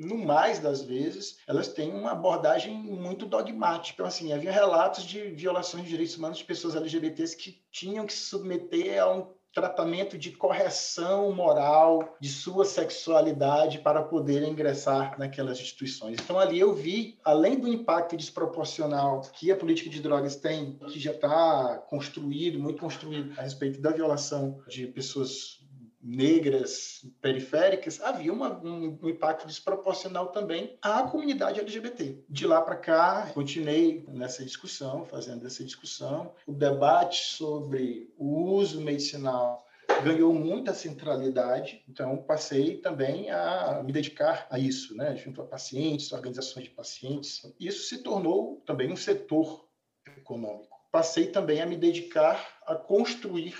[0.00, 3.94] no mais das vezes, elas têm uma abordagem muito dogmática.
[3.94, 8.12] Então, assim, havia relatos de violações de direitos humanos de pessoas LGBTs que tinham que
[8.12, 15.60] se submeter a um tratamento de correção moral de sua sexualidade para poder ingressar naquelas
[15.60, 16.18] instituições.
[16.22, 21.00] Então ali eu vi, além do impacto desproporcional que a política de drogas tem, que
[21.00, 25.59] já está construído, muito construído a respeito da violação de pessoas
[26.02, 32.24] negras periféricas, havia uma, um, um, impacto desproporcional também à comunidade LGBT.
[32.28, 36.32] De lá para cá, continuei nessa discussão, fazendo essa discussão.
[36.46, 39.66] O debate sobre o uso medicinal
[40.02, 46.12] ganhou muita centralidade, então passei também a me dedicar a isso, né, junto a pacientes,
[46.12, 47.42] organizações de pacientes.
[47.58, 49.68] Isso se tornou também um setor
[50.16, 50.78] econômico.
[50.90, 53.54] Passei também a me dedicar a construir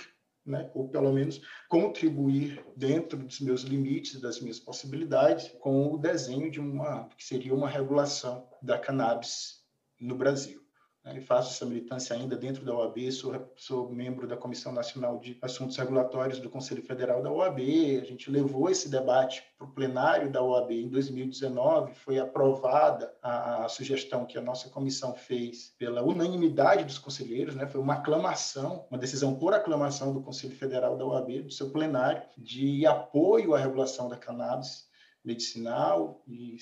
[0.45, 0.69] né?
[0.73, 6.59] ou pelo menos contribuir dentro dos meus limites, das minhas possibilidades, com o desenho de
[6.59, 9.63] uma que seria uma regulação da cannabis
[9.99, 10.60] no Brasil.
[11.03, 15.17] Né, e faço essa militância ainda dentro da OAB, sou, sou membro da Comissão Nacional
[15.17, 17.59] de Assuntos Regulatórios do Conselho Federal da OAB.
[17.99, 23.65] A gente levou esse debate para o plenário da OAB em 2019, foi aprovada a,
[23.65, 27.65] a, sugestão que a nossa comissão fez pela unanimidade dos conselheiros, né?
[27.65, 32.21] foi uma aclamação, uma decisão por aclamação do Conselho Federal da OAB, do seu plenário,
[32.37, 34.90] de apoio à regulação da cannabis
[35.23, 36.57] medicinal e,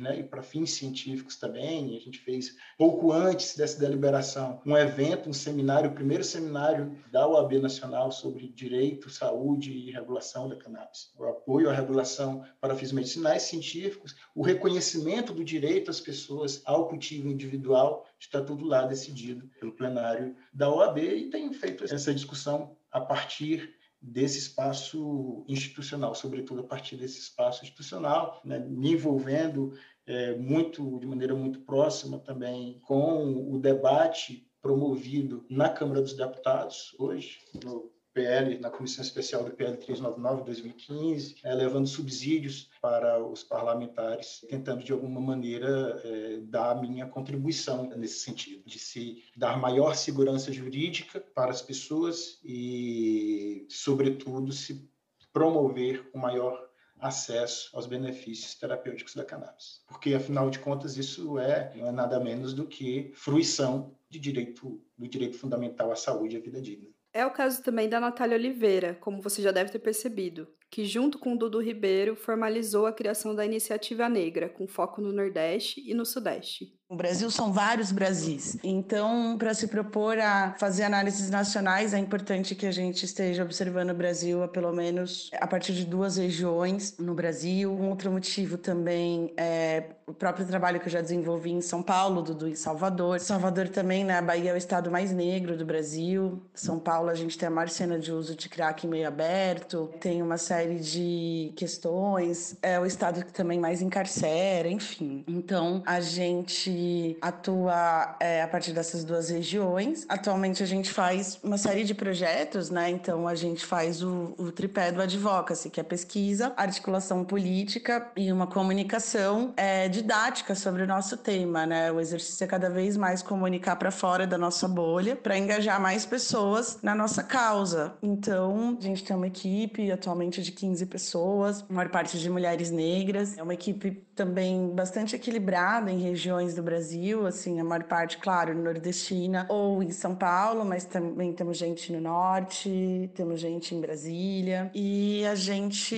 [0.00, 1.96] né, e para fins científicos também.
[1.96, 7.26] A gente fez, pouco antes dessa deliberação, um evento, um seminário, o primeiro seminário da
[7.26, 11.12] OAB Nacional sobre direito, saúde e regulação da cannabis.
[11.18, 16.88] O apoio à regulação para fins medicinais científicos, o reconhecimento do direito às pessoas ao
[16.88, 22.76] cultivo individual, está tudo lá decidido pelo plenário da OAB e tem feito essa discussão
[22.90, 29.72] a partir desse espaço institucional, sobretudo a partir desse espaço institucional, né, me envolvendo
[30.06, 36.94] é, muito de maneira muito próxima também com o debate promovido na Câmara dos Deputados
[36.98, 43.22] hoje no PL, na Comissão Especial do PL 399 de 2015, é, levando subsídios para
[43.24, 49.22] os parlamentares, tentando de alguma maneira é, dar a minha contribuição nesse sentido, de se
[49.36, 54.88] dar maior segurança jurídica para as pessoas e, sobretudo, se
[55.32, 56.68] promover o maior
[57.00, 59.82] acesso aos benefícios terapêuticos da cannabis.
[59.86, 65.08] Porque, afinal de contas, isso é, é nada menos do que fruição de direito, do
[65.08, 66.88] direito fundamental à saúde e à vida digna.
[67.12, 71.18] É o caso também da Natália Oliveira, como você já deve ter percebido, que junto
[71.18, 76.04] com Dudu Ribeiro formalizou a criação da Iniciativa Negra, com foco no Nordeste e no
[76.04, 76.78] Sudeste.
[76.90, 78.56] O Brasil são vários Brasis.
[78.64, 83.90] Então, para se propor a fazer análises nacionais, é importante que a gente esteja observando
[83.90, 87.70] o Brasil a pelo menos a partir de duas regiões no Brasil.
[87.70, 92.22] Um outro motivo também é o próprio trabalho que eu já desenvolvi em São Paulo,
[92.22, 93.20] Dudu em Salvador.
[93.20, 94.16] Salvador também, né?
[94.16, 96.42] A Bahia é o estado mais negro do Brasil.
[96.54, 99.90] São Paulo, a gente tem a cena de uso de crack meio aberto.
[100.00, 105.24] Tem uma série série de questões, é o estado que também mais encarcera, enfim.
[105.28, 110.04] Então, a gente atua é, a partir dessas duas regiões.
[110.08, 112.90] Atualmente, a gente faz uma série de projetos, né?
[112.90, 118.32] Então, a gente faz o, o tripé do advocacy, que é pesquisa, articulação política e
[118.32, 121.92] uma comunicação é, didática sobre o nosso tema, né?
[121.92, 126.04] O exercício é cada vez mais comunicar para fora da nossa bolha para engajar mais
[126.04, 127.94] pessoas na nossa causa.
[128.02, 132.70] Então, a gente tem uma equipe atualmente de 15 pessoas, a maior parte de mulheres
[132.70, 133.36] negras.
[133.36, 138.54] É uma equipe também bastante equilibrada em regiões do Brasil, assim, a maior parte, claro,
[138.54, 144.70] nordestina ou em São Paulo, mas também temos gente no norte, temos gente em Brasília.
[144.74, 145.94] E a gente,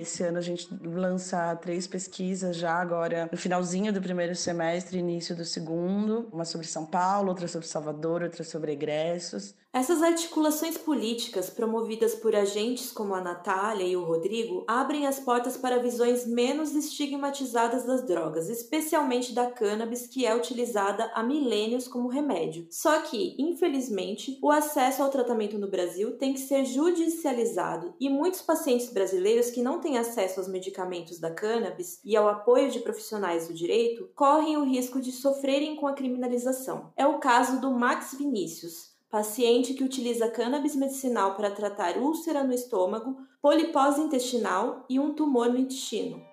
[0.00, 5.36] esse ano, a gente lança três pesquisas já agora no finalzinho do primeiro semestre, início
[5.36, 9.54] do segundo, uma sobre São Paulo, outra sobre Salvador, outra sobre egressos.
[9.74, 15.56] Essas articulações políticas promovidas por agentes como a Natália e o Rodrigo abrem as portas
[15.56, 22.10] para visões menos estigmatizadas das drogas, especialmente da cannabis, que é utilizada há milênios como
[22.10, 22.66] remédio.
[22.68, 28.42] Só que, infelizmente, o acesso ao tratamento no Brasil tem que ser judicializado e muitos
[28.42, 33.48] pacientes brasileiros que não têm acesso aos medicamentos da cannabis e ao apoio de profissionais
[33.48, 36.92] do direito correm o risco de sofrerem com a criminalização.
[36.94, 42.54] É o caso do Max Vinícius paciente que utiliza cannabis medicinal para tratar úlcera no
[42.54, 46.24] estômago, polipose intestinal e um tumor no intestino.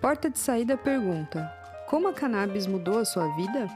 [0.00, 1.52] Porta de saída pergunta:
[1.90, 3.66] Como a cannabis mudou a sua vida?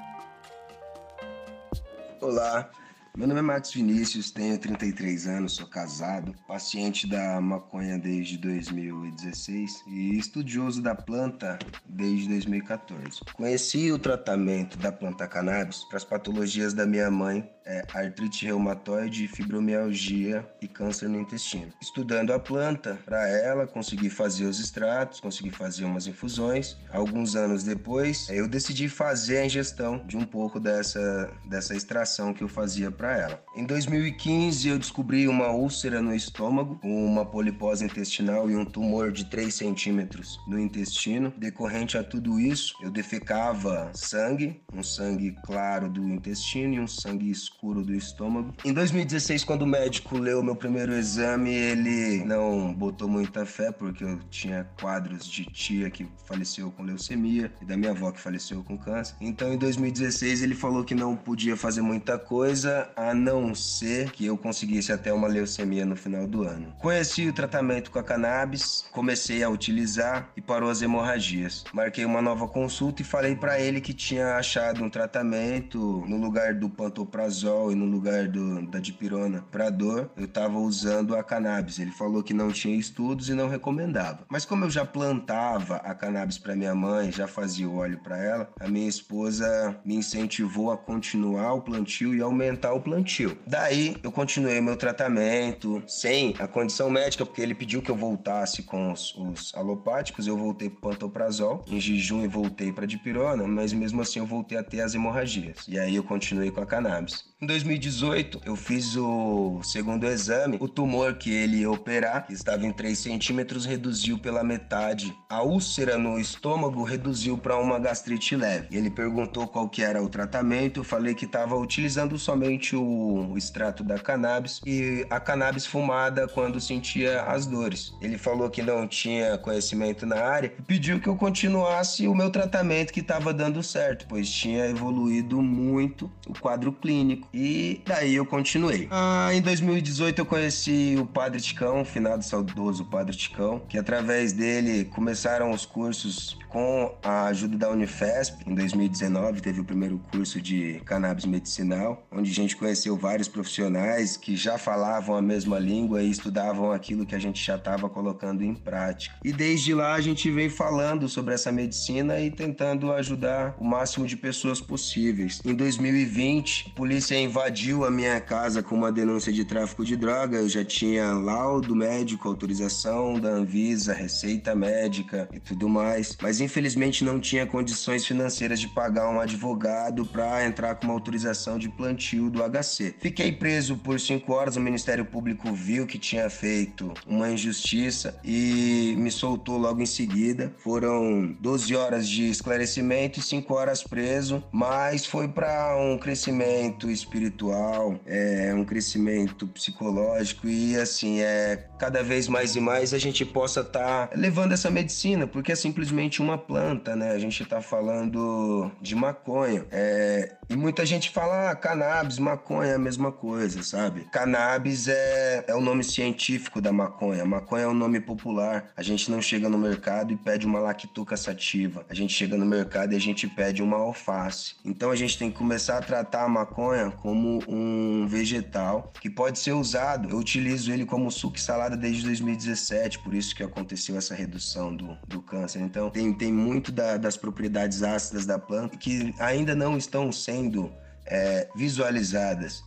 [2.21, 2.71] Olá,
[3.17, 9.85] meu nome é Max Vinícius, tenho 33 anos, sou casado, paciente da maconha desde 2016
[9.89, 13.21] e estudioso da planta desde 2014.
[13.33, 19.27] Conheci o tratamento da planta cannabis para as patologias da minha mãe, é, artrite reumatoide,
[19.27, 21.73] fibromialgia e câncer no intestino.
[21.83, 26.77] Estudando a planta para ela, consegui fazer os extratos, consegui fazer umas infusões.
[26.91, 32.43] Alguns anos depois, eu decidi fazer a ingestão de um pouco dessa, dessa extração que
[32.43, 33.43] eu fazia para ela.
[33.57, 39.25] Em 2015, eu descobri uma úlcera no estômago, uma polipose intestinal e um tumor de
[39.25, 41.33] 3 centímetros no intestino.
[41.37, 47.31] Decorrente a tudo isso, eu defecava sangue, um sangue claro do intestino e um sangue
[47.31, 48.55] escuro do estômago.
[48.65, 54.05] Em 2016, quando o médico leu meu primeiro exame, ele não botou muita fé, porque
[54.05, 58.63] eu tinha quadros de tia que faleceu com leucemia e da minha avó que faleceu
[58.63, 59.17] com câncer.
[59.21, 64.27] Então, em 2016, ele falou que não podia fazer muita coisa a não ser que
[64.27, 66.73] eu conseguisse até uma leucemia no final do ano.
[66.79, 71.65] Conheci o tratamento com a cannabis, comecei a utilizar e parou as hemorragias.
[71.73, 76.55] Marquei uma nova consulta e falei para ele que tinha achado um tratamento no lugar
[76.55, 81.79] do pantoprazol e no lugar do, da dipirona para dor, eu estava usando a cannabis.
[81.79, 84.25] Ele falou que não tinha estudos e não recomendava.
[84.29, 88.17] Mas como eu já plantava a cannabis para minha mãe, já fazia o óleo para
[88.19, 93.37] ela, a minha esposa me incentivou a continuar o plantio e aumentar o plantio.
[93.47, 98.63] Daí eu continuei meu tratamento sem a condição médica, porque ele pediu que eu voltasse
[98.63, 100.27] com os, os alopáticos.
[100.27, 104.59] Eu voltei pro pantoprazol, em jejum e voltei para dipirona, mas mesmo assim eu voltei
[104.59, 105.67] a ter as hemorragias.
[105.69, 107.25] E aí eu continuei com a cannabis.
[107.39, 110.57] Em 2018, eu fiz o segundo exame.
[110.59, 115.15] O tumor que ele ia operar, que estava em 3 centímetros, reduziu pela metade.
[115.29, 118.75] A úlcera no estômago reduziu para uma gastrite leve.
[118.75, 120.81] Ele perguntou qual que era o tratamento.
[120.81, 126.59] Eu falei que estava utilizando somente o extrato da cannabis e a cannabis fumada quando
[126.59, 127.93] sentia as dores.
[128.01, 132.31] Ele falou que não tinha conhecimento na área e pediu que eu continuasse o meu
[132.31, 137.26] tratamento que estava dando certo, pois tinha evoluído muito o quadro clínico.
[137.33, 138.89] E daí eu continuei.
[138.91, 144.85] Ah, em 2018 eu conheci o Padre Ticão, finado saudoso Padre Ticão, que através dele
[144.85, 148.43] começaram os cursos com a ajuda da Unifesp.
[148.47, 154.17] Em 2019 teve o primeiro curso de cannabis medicinal, onde a gente conheceu vários profissionais
[154.17, 158.43] que já falavam a mesma língua e estudavam aquilo que a gente já estava colocando
[158.43, 159.15] em prática.
[159.23, 164.07] E desde lá a gente vem falando sobre essa medicina e tentando ajudar o máximo
[164.07, 165.43] de pessoas possíveis.
[165.45, 170.39] Em 2020, a polícia invadiu a minha casa com uma denúncia de tráfico de droga.
[170.39, 176.17] Eu já tinha laudo médico, autorização da Anvisa, receita médica e tudo mais.
[176.23, 181.59] Mas infelizmente não tinha condições financeiras de pagar um advogado para entrar com uma autorização
[181.59, 182.95] de plantio do HC.
[182.99, 188.95] Fiquei preso por cinco horas, o Ministério Público viu que tinha feito uma injustiça e
[188.99, 190.53] me soltou logo em seguida.
[190.59, 197.99] Foram 12 horas de esclarecimento e cinco horas preso, mas foi para um crescimento espiritual,
[198.07, 203.61] é, um crescimento psicológico e assim, é cada vez mais e mais a gente possa
[203.61, 207.13] estar tá levando essa medicina, porque é simplesmente uma planta, né?
[207.13, 209.65] A gente está falando de maconha.
[209.71, 214.07] É, e muita gente fala, ah, cannabis, maconha é a mesma coisa, sabe?
[214.13, 217.25] Cannabis é, é o nome científico da maconha.
[217.25, 218.71] Maconha é o nome popular.
[218.77, 221.85] A gente não chega no mercado e pede uma lactuca sativa.
[221.89, 224.55] A gente chega no mercado e a gente pede uma alface.
[224.65, 229.39] Então a gente tem que começar a tratar a maconha como um vegetal que pode
[229.39, 230.11] ser usado.
[230.11, 234.75] Eu utilizo ele como suco e salada desde 2017, por isso que aconteceu essa redução
[234.75, 235.61] do, do câncer.
[235.61, 240.73] Então tem, tem muito da, das propriedades ácidas da planta que ainda não estão sendo
[241.07, 242.63] é, visualizadas.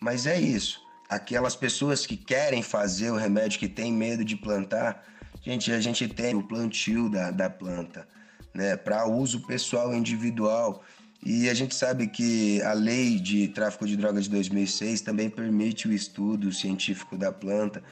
[0.00, 0.80] Mas é isso.
[1.08, 5.04] Aquelas pessoas que querem fazer o remédio, que têm medo de plantar,
[5.42, 8.06] gente, a gente tem o plantio da, da planta,
[8.54, 10.82] né, para uso pessoal individual.
[11.24, 15.86] E a gente sabe que a lei de tráfico de drogas de 2006 também permite
[15.86, 17.82] o estudo científico da planta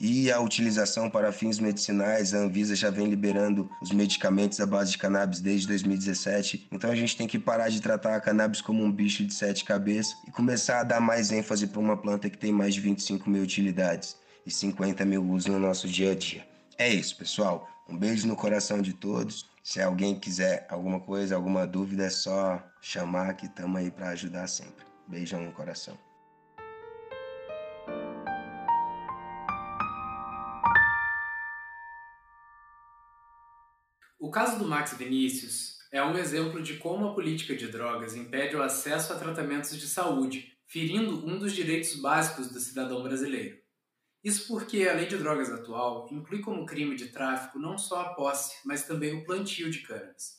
[0.00, 2.32] e a utilização para fins medicinais.
[2.32, 6.68] A Anvisa já vem liberando os medicamentos à base de cannabis desde 2017.
[6.72, 9.64] Então a gente tem que parar de tratar a cannabis como um bicho de sete
[9.64, 13.28] cabeças e começar a dar mais ênfase para uma planta que tem mais de 25
[13.28, 16.46] mil utilidades e 50 mil usos no nosso dia a dia.
[16.78, 17.68] É isso, pessoal.
[17.86, 19.50] Um beijo no coração de todos.
[19.62, 24.46] Se alguém quiser alguma coisa, alguma dúvida, é só chamar que estamos aí para ajudar
[24.46, 24.86] sempre.
[25.06, 25.98] Beijão no coração.
[34.20, 38.54] O caso do Max Vinícius é um exemplo de como a política de drogas impede
[38.54, 43.56] o acesso a tratamentos de saúde, ferindo um dos direitos básicos do cidadão brasileiro.
[44.22, 48.08] Isso porque a lei de drogas atual inclui como crime de tráfico não só a
[48.12, 50.34] posse, mas também o plantio de cannabis.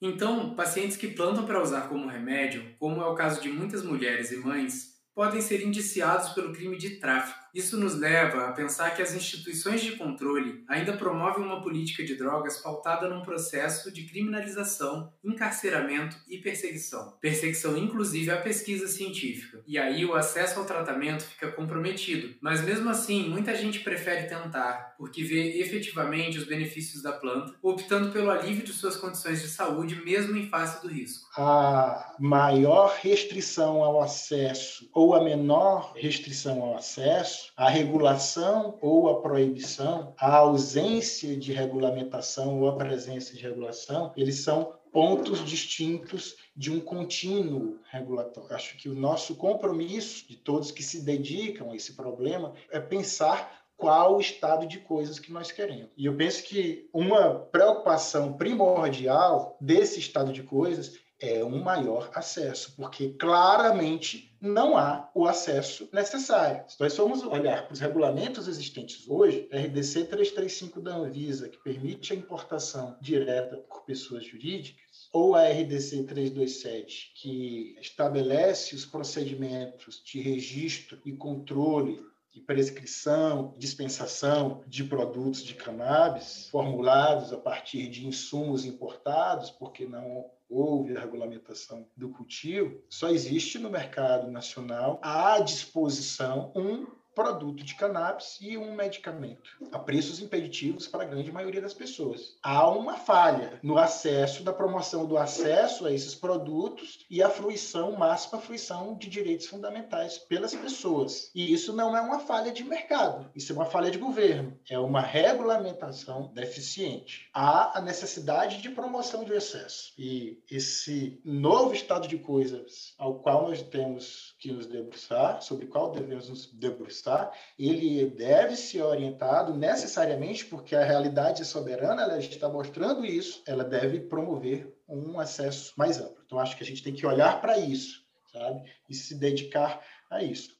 [0.00, 4.32] Então, pacientes que plantam para usar como remédio, como é o caso de muitas mulheres
[4.32, 7.45] e mães, podem ser indiciados pelo crime de tráfico.
[7.56, 12.14] Isso nos leva a pensar que as instituições de controle ainda promovem uma política de
[12.14, 17.16] drogas pautada num processo de criminalização, encarceramento e perseguição.
[17.18, 19.62] Perseguição, inclusive, à pesquisa científica.
[19.66, 22.36] E aí o acesso ao tratamento fica comprometido.
[22.42, 28.12] Mas mesmo assim, muita gente prefere tentar, porque vê efetivamente os benefícios da planta, optando
[28.12, 31.26] pelo alívio de suas condições de saúde, mesmo em face do risco.
[31.38, 39.20] A maior restrição ao acesso ou a menor restrição ao acesso a regulação ou a
[39.20, 46.72] proibição, a ausência de regulamentação ou a presença de regulação, eles são pontos distintos de
[46.72, 48.54] um contínuo regulatório.
[48.54, 53.66] Acho que o nosso compromisso de todos que se dedicam a esse problema é pensar
[53.76, 55.90] qual o estado de coisas que nós queremos.
[55.96, 62.74] E eu penso que uma preocupação primordial desse estado de coisas é um maior acesso,
[62.76, 66.64] porque claramente não há o acesso necessário.
[66.68, 72.12] Se nós formos olhar para os regulamentos existentes hoje, RDC 335 da Anvisa, que permite
[72.12, 80.20] a importação direta por pessoas jurídicas, ou a RDC 327, que estabelece os procedimentos de
[80.20, 82.04] registro e controle
[82.36, 90.30] e prescrição, dispensação de produtos de cannabis formulados a partir de insumos importados, porque não
[90.48, 96.86] houve a regulamentação do cultivo, só existe no mercado nacional à disposição um
[97.16, 102.36] produto de cannabis e um medicamento a preços impeditivos para a grande maioria das pessoas.
[102.42, 107.92] Há uma falha no acesso, da promoção do acesso a esses produtos e a fruição,
[107.92, 111.30] máxima fruição de direitos fundamentais pelas pessoas.
[111.34, 114.78] E isso não é uma falha de mercado, isso é uma falha de governo, é
[114.78, 117.30] uma regulamentação deficiente.
[117.32, 119.94] Há a necessidade de promoção de acesso.
[119.96, 125.92] E esse novo estado de coisas ao qual nós temos que nos debruçar, sobre qual
[125.92, 127.32] devemos nos debruçar, tá?
[127.56, 134.00] ele deve ser orientado necessariamente, porque a realidade soberana ela está mostrando isso, ela deve
[134.00, 136.20] promover um acesso mais amplo.
[136.26, 138.68] Então, acho que a gente tem que olhar para isso, sabe?
[138.88, 139.80] E se dedicar
[140.10, 140.56] a isso.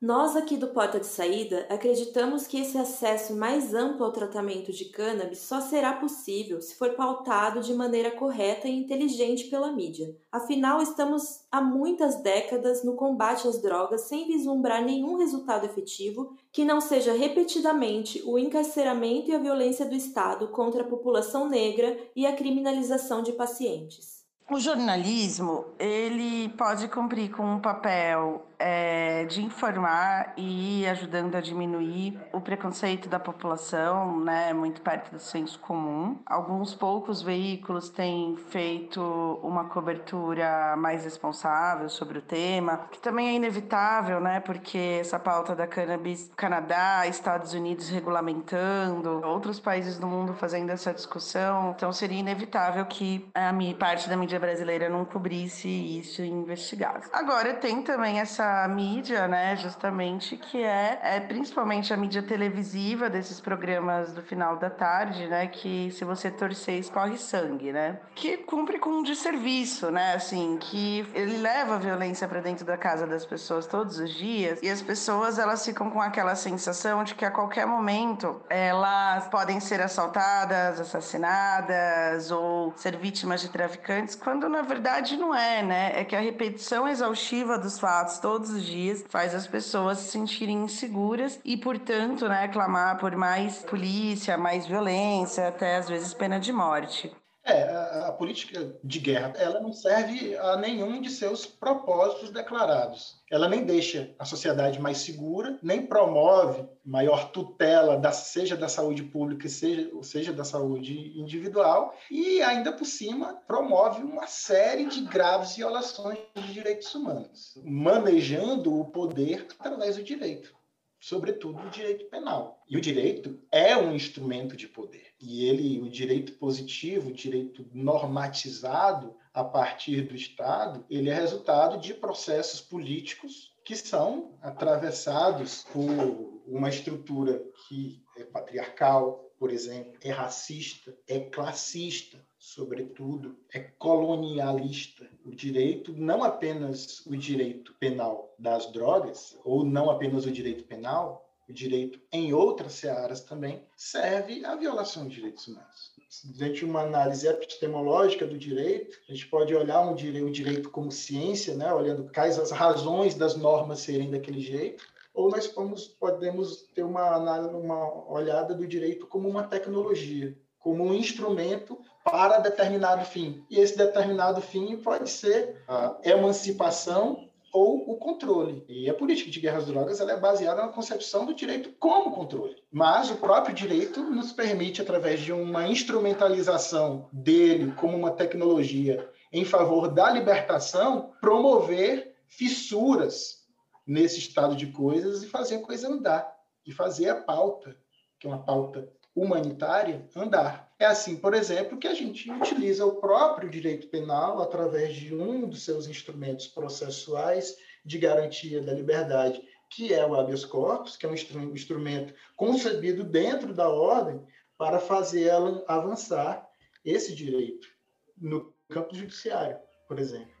[0.00, 4.84] Nós aqui do Porta de Saída acreditamos que esse acesso mais amplo ao tratamento de
[4.84, 10.14] cannabis só será possível se for pautado de maneira correta e inteligente pela mídia.
[10.30, 16.62] Afinal, estamos há muitas décadas no combate às drogas sem vislumbrar nenhum resultado efetivo que
[16.62, 22.26] não seja repetidamente o encarceramento e a violência do Estado contra a população negra e
[22.26, 24.16] a criminalização de pacientes.
[24.50, 31.40] O jornalismo ele pode cumprir com um papel é, de informar e ir ajudando a
[31.40, 36.18] diminuir o preconceito da população, né, muito perto do senso comum.
[36.26, 39.00] Alguns poucos veículos têm feito
[39.42, 45.54] uma cobertura mais responsável sobre o tema, que também é inevitável, né, porque essa pauta
[45.54, 52.18] da cannabis, Canadá, Estados Unidos regulamentando, outros países do mundo fazendo essa discussão, então seria
[52.18, 57.08] inevitável que a parte da mídia brasileira não cobrisse isso e investigasse.
[57.12, 63.40] Agora tem também essa mídia, né, justamente, que é, é principalmente a mídia televisiva desses
[63.40, 68.78] programas do final da tarde, né, que se você torcer escorre sangue, né, que cumpre
[68.78, 73.24] com um desserviço, né, assim, que ele leva a violência para dentro da casa das
[73.24, 77.30] pessoas todos os dias e as pessoas elas ficam com aquela sensação de que a
[77.30, 85.16] qualquer momento elas podem ser assaltadas, assassinadas ou ser vítimas de traficantes, quando na verdade
[85.16, 89.34] não é, né, é que a repetição exaustiva dos fatos todos todos os dias faz
[89.34, 95.76] as pessoas se sentirem inseguras e, portanto, né, clamar por mais polícia, mais violência, até
[95.76, 97.10] às vezes pena de morte.
[97.46, 103.22] É, a, a, política de guerra, ela não serve a nenhum de seus propósitos declarados.
[103.30, 109.04] Ela nem deixa a sociedade mais segura, nem promove maior tutela, da, seja da saúde
[109.04, 115.54] pública, seja, seja da saúde individual, e ainda por cima promove uma série de graves
[115.54, 120.52] violações de direitos humanos, manejando o poder através do direito
[121.00, 122.55] sobretudo o direito penal.
[122.68, 125.06] E o direito é um instrumento de poder.
[125.20, 131.78] E ele, o direito positivo, o direito normatizado a partir do Estado, ele é resultado
[131.78, 140.10] de processos políticos que são atravessados por uma estrutura que é patriarcal, por exemplo, é
[140.10, 145.08] racista, é classista, sobretudo, é colonialista.
[145.24, 151.25] O direito, não apenas o direito penal das drogas, ou não apenas o direito penal,
[151.48, 155.94] o direito em outras searas também, serve à violação de direitos humanos.
[156.36, 160.70] Dentro de uma análise epistemológica do direito, a gente pode olhar um direito, o direito
[160.70, 161.72] como ciência, né?
[161.72, 164.84] olhando quais as razões das normas serem daquele jeito,
[165.14, 167.16] ou nós podemos, podemos ter uma,
[167.48, 173.44] uma olhada do direito como uma tecnologia, como um instrumento para determinado fim.
[173.50, 177.25] E esse determinado fim pode ser a emancipação
[177.56, 178.62] ou o controle.
[178.68, 182.12] E a política de guerra às drogas ela é baseada na concepção do direito como
[182.12, 182.62] controle.
[182.70, 189.42] Mas o próprio direito nos permite, através de uma instrumentalização dele como uma tecnologia em
[189.42, 193.46] favor da libertação, promover fissuras
[193.86, 196.36] nesse estado de coisas e fazer a coisa andar,
[196.66, 197.74] e fazer a pauta,
[198.20, 200.65] que é uma pauta humanitária, andar.
[200.78, 205.48] É assim, por exemplo, que a gente utiliza o próprio direito penal através de um
[205.48, 211.08] dos seus instrumentos processuais de garantia da liberdade, que é o habeas corpus, que é
[211.08, 214.22] um instrumento concebido dentro da ordem
[214.58, 216.46] para fazer ela avançar
[216.84, 217.68] esse direito
[218.16, 219.58] no campo judiciário,
[219.88, 220.34] por exemplo.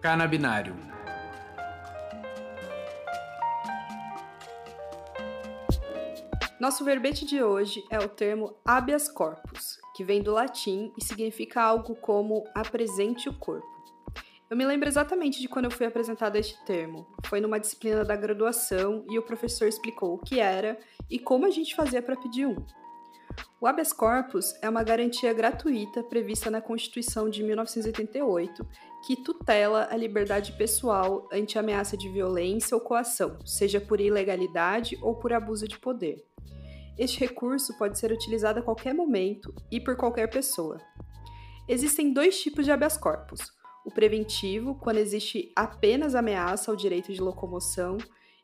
[0.00, 0.74] Canabinário
[6.62, 11.60] Nosso verbete de hoje é o termo habeas corpus, que vem do latim e significa
[11.60, 13.66] algo como apresente o corpo.
[14.48, 17.04] Eu me lembro exatamente de quando eu fui apresentado este termo.
[17.26, 20.78] Foi numa disciplina da graduação e o professor explicou o que era
[21.10, 22.64] e como a gente fazia para pedir um.
[23.60, 28.64] O habeas corpus é uma garantia gratuita prevista na Constituição de 1988
[29.04, 35.16] que tutela a liberdade pessoal ante ameaça de violência ou coação, seja por ilegalidade ou
[35.16, 36.24] por abuso de poder.
[36.98, 40.78] Este recurso pode ser utilizado a qualquer momento e por qualquer pessoa.
[41.68, 43.52] Existem dois tipos de habeas corpus:
[43.84, 47.96] o preventivo, quando existe apenas ameaça ao direito de locomoção,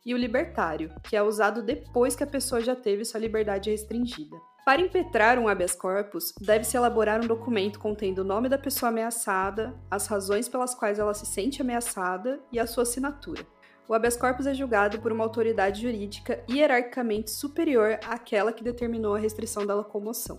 [0.04, 4.36] e o libertário, que é usado depois que a pessoa já teve sua liberdade restringida.
[4.64, 9.78] Para impetrar um habeas corpus, deve-se elaborar um documento contendo o nome da pessoa ameaçada,
[9.90, 13.46] as razões pelas quais ela se sente ameaçada e a sua assinatura
[13.88, 19.18] o habeas corpus é julgado por uma autoridade jurídica hierarquicamente superior àquela que determinou a
[19.18, 20.38] restrição da locomoção.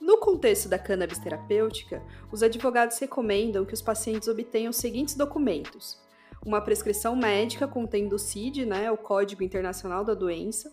[0.00, 6.02] No contexto da cannabis terapêutica, os advogados recomendam que os pacientes obtenham os seguintes documentos:
[6.44, 10.72] uma prescrição médica contendo o CID, né, o Código Internacional da Doença,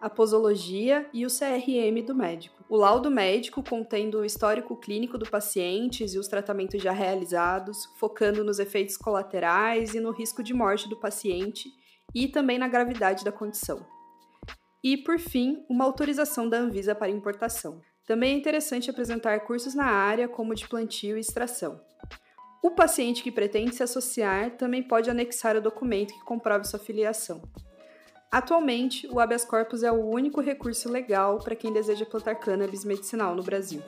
[0.00, 2.64] a posologia e o CRM do médico.
[2.68, 8.42] O laudo médico contendo o histórico clínico do paciente e os tratamentos já realizados, focando
[8.42, 11.68] nos efeitos colaterais e no risco de morte do paciente
[12.14, 13.84] e também na gravidade da condição.
[14.82, 17.82] E, por fim, uma autorização da Anvisa para importação.
[18.06, 21.80] Também é interessante apresentar cursos na área, como de plantio e extração.
[22.62, 27.42] O paciente que pretende se associar também pode anexar o documento que comprove sua filiação.
[28.32, 33.34] Atualmente, o habeas corpus é o único recurso legal para quem deseja plantar cannabis medicinal
[33.34, 33.82] no Brasil.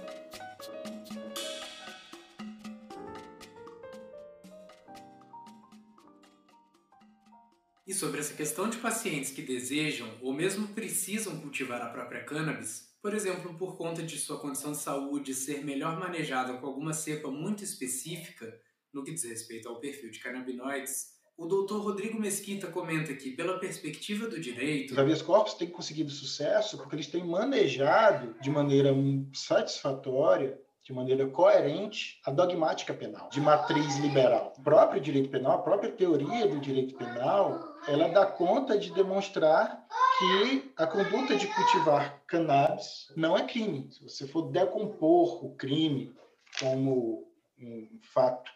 [7.86, 12.97] E sobre essa questão de pacientes que desejam ou mesmo precisam cultivar a própria cannabis,
[13.01, 17.30] por exemplo, por conta de sua condição de saúde ser melhor manejada com alguma cepa
[17.30, 18.53] muito específica
[18.93, 23.59] no que diz respeito ao perfil de canabinoides, o doutor Rodrigo Mesquita comenta que, pela
[23.59, 24.93] perspectiva do direito.
[24.93, 28.95] Os habeas corpus têm conseguido sucesso porque eles têm manejado de maneira
[29.34, 34.53] satisfatória de maneira coerente a dogmática penal, de matriz liberal.
[34.59, 39.84] O próprio direito penal, a própria teoria do direito penal, ela dá conta de demonstrar
[40.18, 43.88] que a conduta de cultivar cannabis não é crime.
[43.93, 46.12] Se você for decompor o crime
[46.59, 47.28] como
[47.61, 48.51] um fato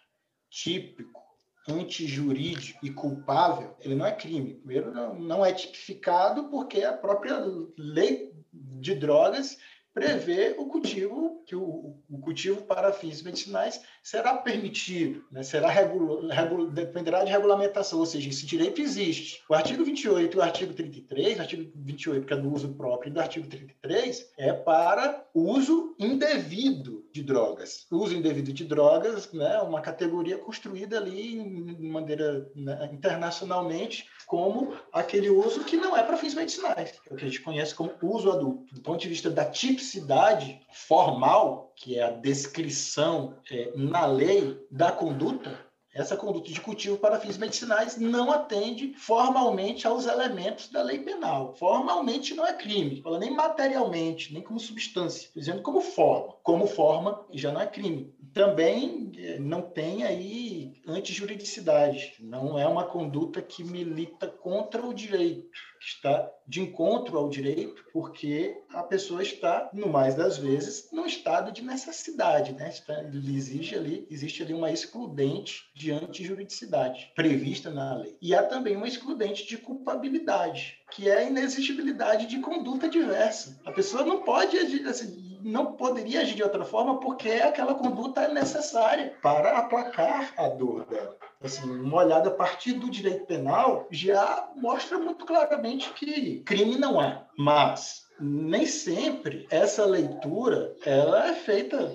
[0.50, 1.25] típico
[1.68, 4.54] antijurídico e culpável, ele não é crime.
[4.54, 7.42] Primeiro, não, é tipificado porque a própria
[7.76, 9.58] lei de drogas
[9.96, 15.42] prevê o cultivo, que o, o cultivo para fins medicinais será permitido, né?
[15.42, 19.42] será regula, regula, dependerá de regulamentação, ou seja, esse direito existe.
[19.48, 23.08] O artigo 28 e o artigo 33, o artigo 28 que é do uso próprio
[23.08, 27.86] e do artigo 33 é para uso indevido de drogas.
[27.90, 31.42] Uso indevido de drogas né, uma categoria construída ali
[31.74, 37.16] de maneira né, internacionalmente como aquele uso que não é para fins medicinais, é o
[37.16, 38.74] que a gente conhece como uso adulto.
[38.74, 44.90] Do ponto de vista da tipicidade formal, que é a descrição é, na lei da
[44.90, 45.65] conduta,
[45.96, 51.54] essa conduta de cultivo para fins medicinais não atende formalmente aos elementos da lei penal.
[51.54, 56.34] Formalmente não é crime, nem materialmente, nem como substância, Estou dizendo como forma.
[56.42, 58.14] Como forma já não é crime.
[58.36, 65.58] Também eh, não tem aí antijuridicidade, não é uma conduta que milita contra o direito
[65.78, 71.06] que está de encontro ao direito, porque a pessoa está, no mais das vezes, num
[71.06, 72.68] estado de necessidade, né?
[72.68, 78.16] Está, exige ali, existe ali uma excludente de antijuridicidade prevista na lei.
[78.20, 83.60] E há também uma excludente de culpabilidade, que é a inexigibilidade de conduta diversa.
[83.64, 88.22] A pessoa não pode agir assim, não poderia agir de outra forma porque aquela conduta
[88.22, 91.16] é necessária para aplacar a dor dela.
[91.42, 97.00] Assim, uma olhada a partir do direito penal já mostra muito claramente que crime não
[97.00, 97.22] é.
[97.38, 101.92] Mas nem sempre essa leitura ela é feita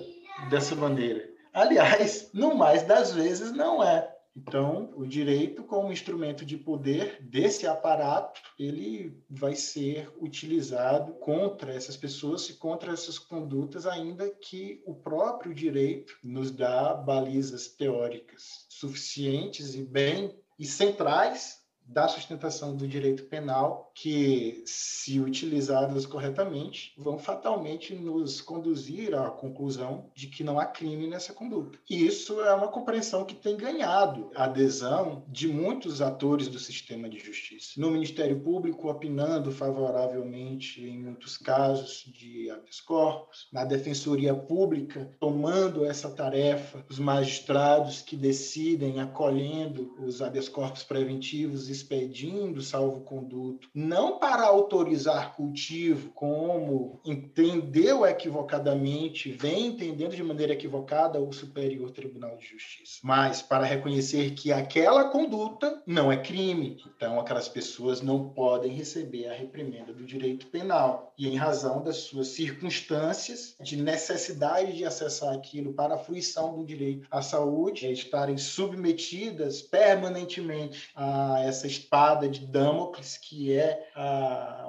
[0.48, 1.28] dessa maneira.
[1.52, 4.08] Aliás, no mais das vezes não é.
[4.34, 11.98] Então, o direito como instrumento de poder desse aparato, ele vai ser utilizado contra essas
[11.98, 19.74] pessoas e contra essas condutas, ainda que o próprio direito nos dá balizas teóricas suficientes
[19.74, 27.94] e bem e centrais da sustentação do direito penal que, se utilizadas corretamente, vão fatalmente
[27.94, 31.78] nos conduzir à conclusão de que não há crime nessa conduta.
[31.88, 37.08] E isso é uma compreensão que tem ganhado a adesão de muitos atores do sistema
[37.08, 37.72] de justiça.
[37.76, 45.84] No Ministério Público, opinando favoravelmente em muitos casos de habeas corpus, na Defensoria Pública, tomando
[45.84, 54.44] essa tarefa, os magistrados que decidem, acolhendo os habeas corpus preventivos expedindo salvo-conduto, não para
[54.44, 63.00] autorizar cultivo, como entendeu equivocadamente, vem entendendo de maneira equivocada o Superior Tribunal de Justiça,
[63.02, 66.78] mas para reconhecer que aquela conduta não é crime.
[66.86, 71.12] Então, aquelas pessoas não podem receber a reprimenda do direito penal.
[71.18, 76.64] E em razão das suas circunstâncias de necessidade de acessar aquilo para a fruição do
[76.64, 83.71] direito à saúde, é estarem submetidas permanentemente a essa espada de Damocles, que é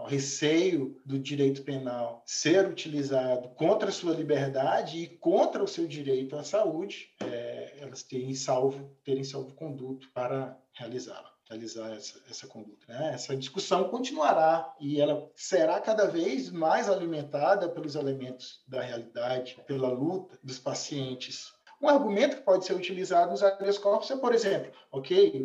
[0.01, 5.87] o receio do direito penal ser utilizado contra a sua liberdade e contra o seu
[5.87, 12.47] direito à saúde, é, elas terem salvo, terem salvo conduto para realizá-la realizar essa, essa
[12.47, 12.85] conduta.
[12.87, 13.11] Né?
[13.13, 19.89] Essa discussão continuará e ela será cada vez mais alimentada pelos elementos da realidade, pela
[19.89, 21.53] luta dos pacientes
[21.83, 25.43] Um argumento que pode ser utilizado nos habeas corpus é, por exemplo, ok,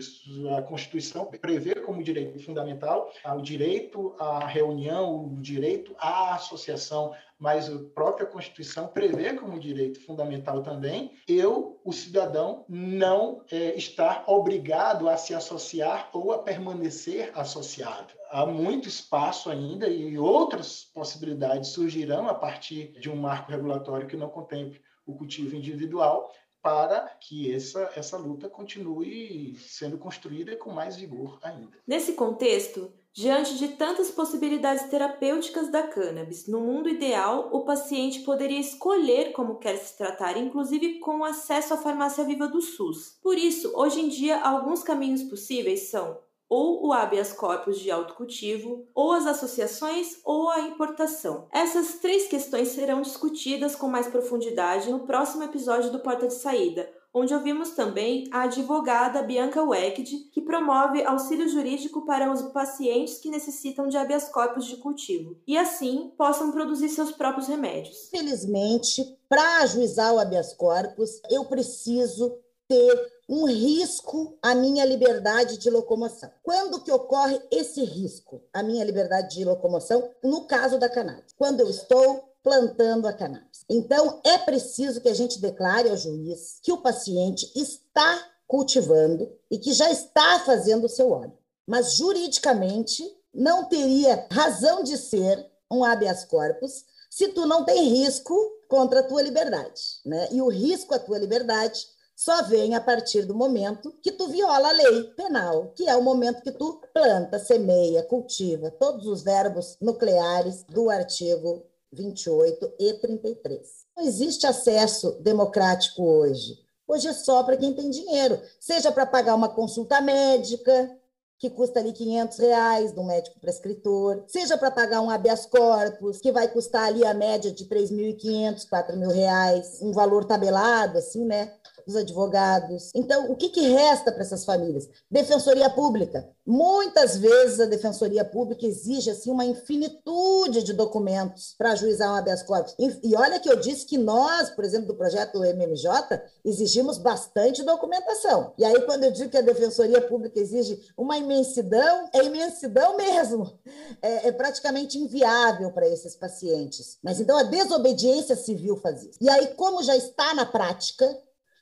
[0.56, 7.68] a Constituição prevê como direito fundamental o direito à reunião, o direito à associação, mas
[7.68, 15.08] a própria Constituição prevê como direito fundamental também eu, o cidadão, não é, estar obrigado
[15.08, 18.14] a se associar ou a permanecer associado.
[18.30, 24.16] Há muito espaço ainda e outras possibilidades surgirão a partir de um marco regulatório que
[24.16, 26.30] não contemple o cultivo individual,
[26.60, 31.78] para que essa, essa luta continue sendo construída com mais vigor ainda.
[31.86, 38.60] Nesse contexto, diante de tantas possibilidades terapêuticas da cannabis, no mundo ideal, o paciente poderia
[38.60, 43.18] escolher como quer se tratar, inclusive com acesso à farmácia viva do SUS.
[43.22, 46.18] Por isso, hoje em dia, alguns caminhos possíveis são
[46.48, 51.46] ou o habeas corpus de autocultivo, ou as associações, ou a importação.
[51.52, 56.90] Essas três questões serão discutidas com mais profundidade no próximo episódio do Porta de Saída,
[57.12, 63.30] onde ouvimos também a advogada Bianca Weckd, que promove auxílio jurídico para os pacientes que
[63.30, 68.08] necessitam de habeas corpus de cultivo, e assim possam produzir seus próprios remédios.
[68.10, 72.38] Felizmente, para ajuizar o habeas corpus, eu preciso
[72.68, 76.30] ter um risco à minha liberdade de locomoção.
[76.42, 80.10] Quando que ocorre esse risco à minha liberdade de locomoção?
[80.24, 81.34] No caso da cannabis.
[81.36, 83.64] Quando eu estou plantando a cannabis.
[83.68, 89.58] Então, é preciso que a gente declare ao juiz que o paciente está cultivando e
[89.58, 91.36] que já está fazendo o seu óleo.
[91.66, 93.04] Mas, juridicamente,
[93.34, 98.34] não teria razão de ser um habeas corpus se tu não tem risco
[98.68, 99.82] contra a tua liberdade.
[100.04, 100.28] Né?
[100.30, 101.86] E o risco à tua liberdade
[102.18, 106.02] só vem a partir do momento que tu viola a lei penal, que é o
[106.02, 113.68] momento que tu planta, semeia, cultiva, todos os verbos nucleares do artigo 28 e 33.
[113.96, 116.58] Não existe acesso democrático hoje.
[116.88, 120.98] Hoje é só para quem tem dinheiro, seja para pagar uma consulta médica,
[121.38, 126.32] que custa ali 500 reais um médico prescritor, seja para pagar um habeas corpus, que
[126.32, 131.54] vai custar ali a média de 3.500, 4.000 reais, um valor tabelado, assim, né?
[131.88, 132.90] Dos advogados.
[132.94, 134.88] Então, o que, que resta para essas famílias?
[135.10, 136.28] Defensoria Pública.
[136.46, 142.42] Muitas vezes a Defensoria Pública exige assim, uma infinitude de documentos para ajuizar um habeas
[142.42, 142.74] corpus.
[142.78, 148.52] E olha que eu disse que nós, por exemplo, do projeto MMJ, exigimos bastante documentação.
[148.58, 153.58] E aí, quando eu digo que a Defensoria Pública exige uma imensidão, é imensidão mesmo.
[154.02, 156.98] É, é praticamente inviável para esses pacientes.
[157.02, 159.18] Mas então a desobediência civil faz isso.
[159.20, 161.18] E aí, como já está na prática,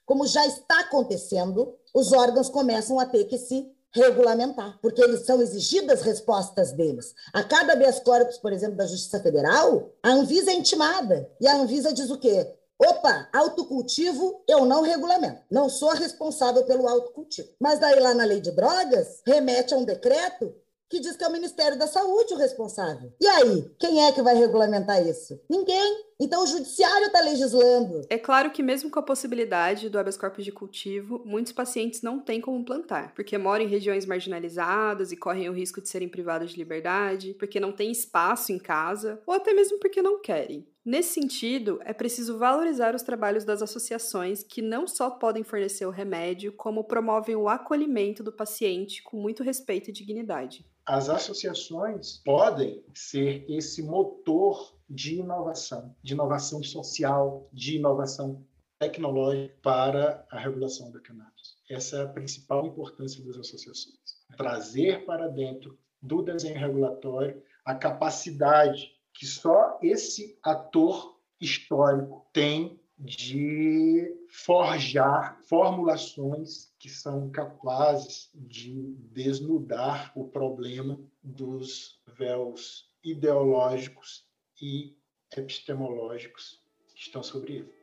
[0.07, 5.40] como já está acontecendo, os órgãos começam a ter que se regulamentar, porque eles são
[5.42, 7.14] exigidas respostas deles.
[7.32, 11.30] A cada habeas corpus, por exemplo, da Justiça Federal, a Anvisa é intimada.
[11.40, 12.54] E a Anvisa diz o quê?
[12.78, 15.40] Opa, autocultivo eu não regulamento.
[15.50, 17.48] Não sou responsável pelo autocultivo.
[17.59, 20.54] Mas daí lá na lei de drogas, remete a um decreto
[20.89, 23.12] que diz que é o Ministério da Saúde o responsável.
[23.20, 25.41] E aí, quem é que vai regulamentar isso?
[25.49, 26.07] Ninguém.
[26.18, 28.01] Então o judiciário está legislando.
[28.09, 32.18] É claro que mesmo com a possibilidade do habeas corpus de cultivo, muitos pacientes não
[32.18, 36.53] têm como plantar, porque moram em regiões marginalizadas e correm o risco de serem privados
[36.53, 40.66] de liberdade, porque não têm espaço em casa, ou até mesmo porque não querem.
[40.87, 45.91] Nesse sentido, é preciso valorizar os trabalhos das associações que não só podem fornecer o
[45.91, 50.64] remédio, como promovem o acolhimento do paciente com muito respeito e dignidade.
[50.87, 58.47] As associações podem ser esse motor de inovação, de inovação social, de inovação
[58.78, 61.57] tecnológica para a regulação da cannabis.
[61.68, 63.97] Essa é a principal importância das associações.
[64.37, 74.11] Trazer para dentro do desenho regulatório a capacidade que só esse ator histórico tem de
[74.28, 84.24] forjar formulações que são capazes de desnudar o problema dos véus ideológicos
[84.61, 84.97] e
[85.36, 86.62] epistemológicos
[86.94, 87.76] que estão sobre ele.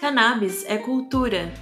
[0.00, 1.52] Cannabis é cultura.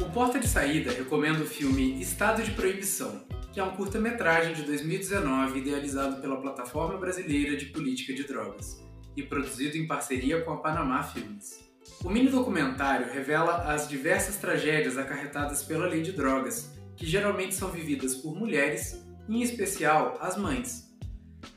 [0.00, 4.62] O Porta de Saída recomenda o filme Estado de Proibição, que é um curta-metragem de
[4.64, 8.85] 2019 idealizado pela Plataforma Brasileira de Política de Drogas
[9.16, 11.64] e produzido em parceria com a Panamá Filmes.
[12.04, 17.70] O mini documentário revela as diversas tragédias acarretadas pela lei de drogas, que geralmente são
[17.70, 20.94] vividas por mulheres, em especial as mães.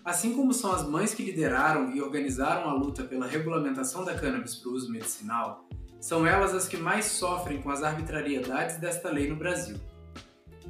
[0.04, 4.56] Assim como são as mães que lideraram e organizaram a luta pela regulamentação da cannabis
[4.56, 5.68] para o uso medicinal,
[6.00, 9.78] são elas as que mais sofrem com as arbitrariedades desta lei no Brasil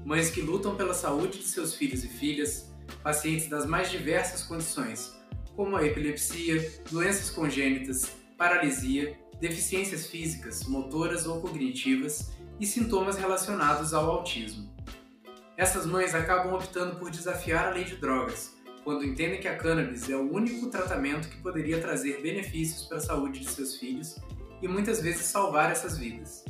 [0.05, 2.71] mães que lutam pela saúde de seus filhos e filhas,
[3.03, 5.15] pacientes das mais diversas condições,
[5.59, 12.31] como a epilepsia, doenças congênitas, paralisia deficiências físicas, motoras ou cognitivas
[12.61, 14.73] e sintomas relacionados ao autismo.
[15.57, 18.55] Essas mães acabam optando por desafiar a lei de drogas,
[18.85, 23.01] quando entendem que a cannabis é o único tratamento que poderia trazer benefícios para a
[23.01, 24.15] saúde de seus filhos
[24.61, 26.45] e muitas vezes salvar essas vidas.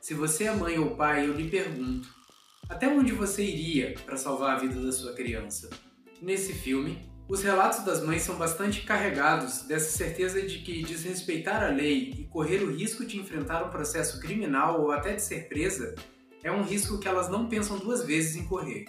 [0.00, 2.08] Se você é mãe ou pai, eu lhe pergunto:
[2.68, 5.70] até onde você iria para salvar a vida da sua criança?
[6.20, 11.68] Nesse filme, os relatos das mães são bastante carregados dessa certeza de que desrespeitar a
[11.68, 15.94] lei e correr o risco de enfrentar um processo criminal ou até de ser presa
[16.44, 18.84] é um risco que elas não pensam duas vezes em correr.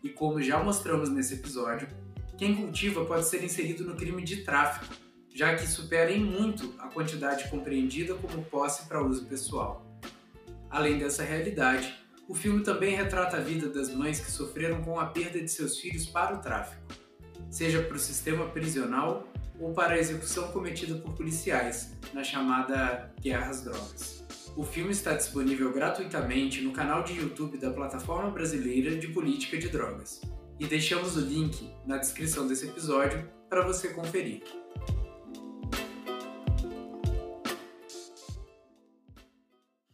[0.00, 1.88] E como já mostramos nesse episódio,
[2.38, 4.94] quem cultiva pode ser inserido no crime de tráfico,
[5.34, 9.84] já que supera em muito a quantidade compreendida como posse para uso pessoal.
[10.70, 11.92] Além dessa realidade,
[12.28, 15.80] o filme também retrata a vida das mães que sofreram com a perda de seus
[15.80, 17.05] filhos para o tráfico,
[17.50, 19.26] seja para o sistema prisional
[19.58, 24.24] ou para a execução cometida por policiais, na chamada Guerra às Drogas.
[24.56, 29.68] O filme está disponível gratuitamente no canal de YouTube da Plataforma Brasileira de Política de
[29.68, 30.20] Drogas.
[30.58, 34.42] E deixamos o link na descrição desse episódio para você conferir.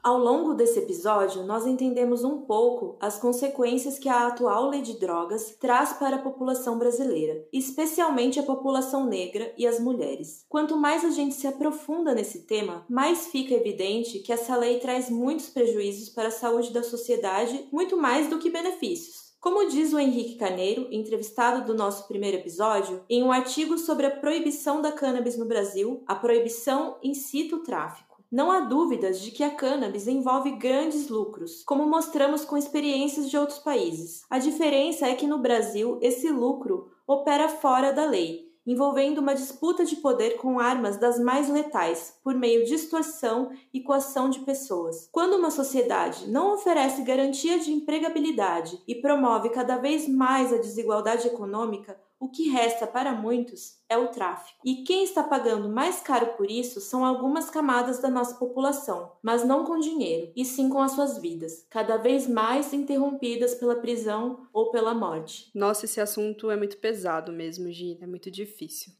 [0.05, 4.98] Ao longo desse episódio, nós entendemos um pouco as consequências que a atual lei de
[4.98, 10.44] drogas traz para a população brasileira, especialmente a população negra e as mulheres.
[10.48, 15.09] Quanto mais a gente se aprofunda nesse tema, mais fica evidente que essa lei traz
[15.09, 19.30] muitos prejuízos para a saúde da sociedade, muito mais do que benefícios.
[19.40, 24.11] Como diz o Henrique Carneiro, entrevistado do nosso primeiro episódio, em um artigo sobre a
[24.11, 28.11] proibição da cannabis no Brasil, a proibição incita o tráfico.
[28.33, 33.37] Não há dúvidas de que a cannabis envolve grandes lucros, como mostramos com experiências de
[33.37, 34.24] outros países.
[34.30, 39.85] A diferença é que no Brasil esse lucro opera fora da lei, envolvendo uma disputa
[39.85, 45.11] de poder com armas das mais letais, por meio de extorsão e coação de pessoas.
[45.12, 51.26] Quando uma sociedade não oferece garantia de empregabilidade e promove cada vez mais a desigualdade
[51.26, 54.56] econômica, o que resta para muitos é o tráfico.
[54.64, 59.44] E quem está pagando mais caro por isso são algumas camadas da nossa população, mas
[59.44, 64.46] não com dinheiro, e sim com as suas vidas, cada vez mais interrompidas pela prisão
[64.52, 65.50] ou pela morte.
[65.52, 68.92] Nossa, esse assunto é muito pesado mesmo, Gi, é muito difícil.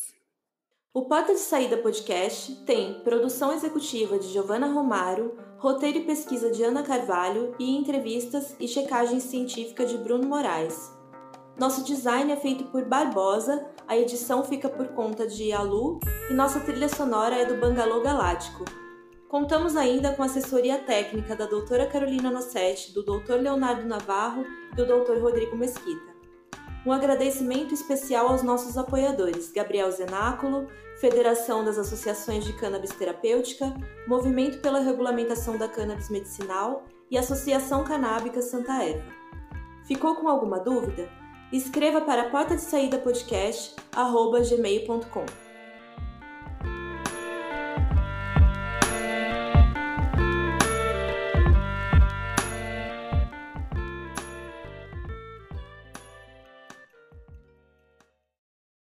[0.91, 6.63] O Porta de Saída Podcast tem produção executiva de Giovanna Romaro, roteiro e pesquisa de
[6.63, 10.91] Ana Carvalho e entrevistas e checagem científica de Bruno Moraes.
[11.59, 16.59] Nosso design é feito por Barbosa, a edição fica por conta de Alu e nossa
[16.59, 18.65] trilha sonora é do Bangalô Galáctico.
[19.29, 24.75] Contamos ainda com a assessoria técnica da doutora Carolina Nossetti, do doutor Leonardo Navarro e
[24.75, 26.09] do doutor Rodrigo Mesquita.
[26.83, 30.67] Um agradecimento especial aos nossos apoiadores, Gabriel Zenáculo,
[30.99, 33.71] Federação das Associações de Cannabis Terapêutica,
[34.07, 39.05] Movimento pela Regulamentação da Cannabis Medicinal e Associação Canábica Santa Eva.
[39.85, 41.07] Ficou com alguma dúvida?
[41.53, 45.48] Escreva para porta de saída podcast@gmail.com.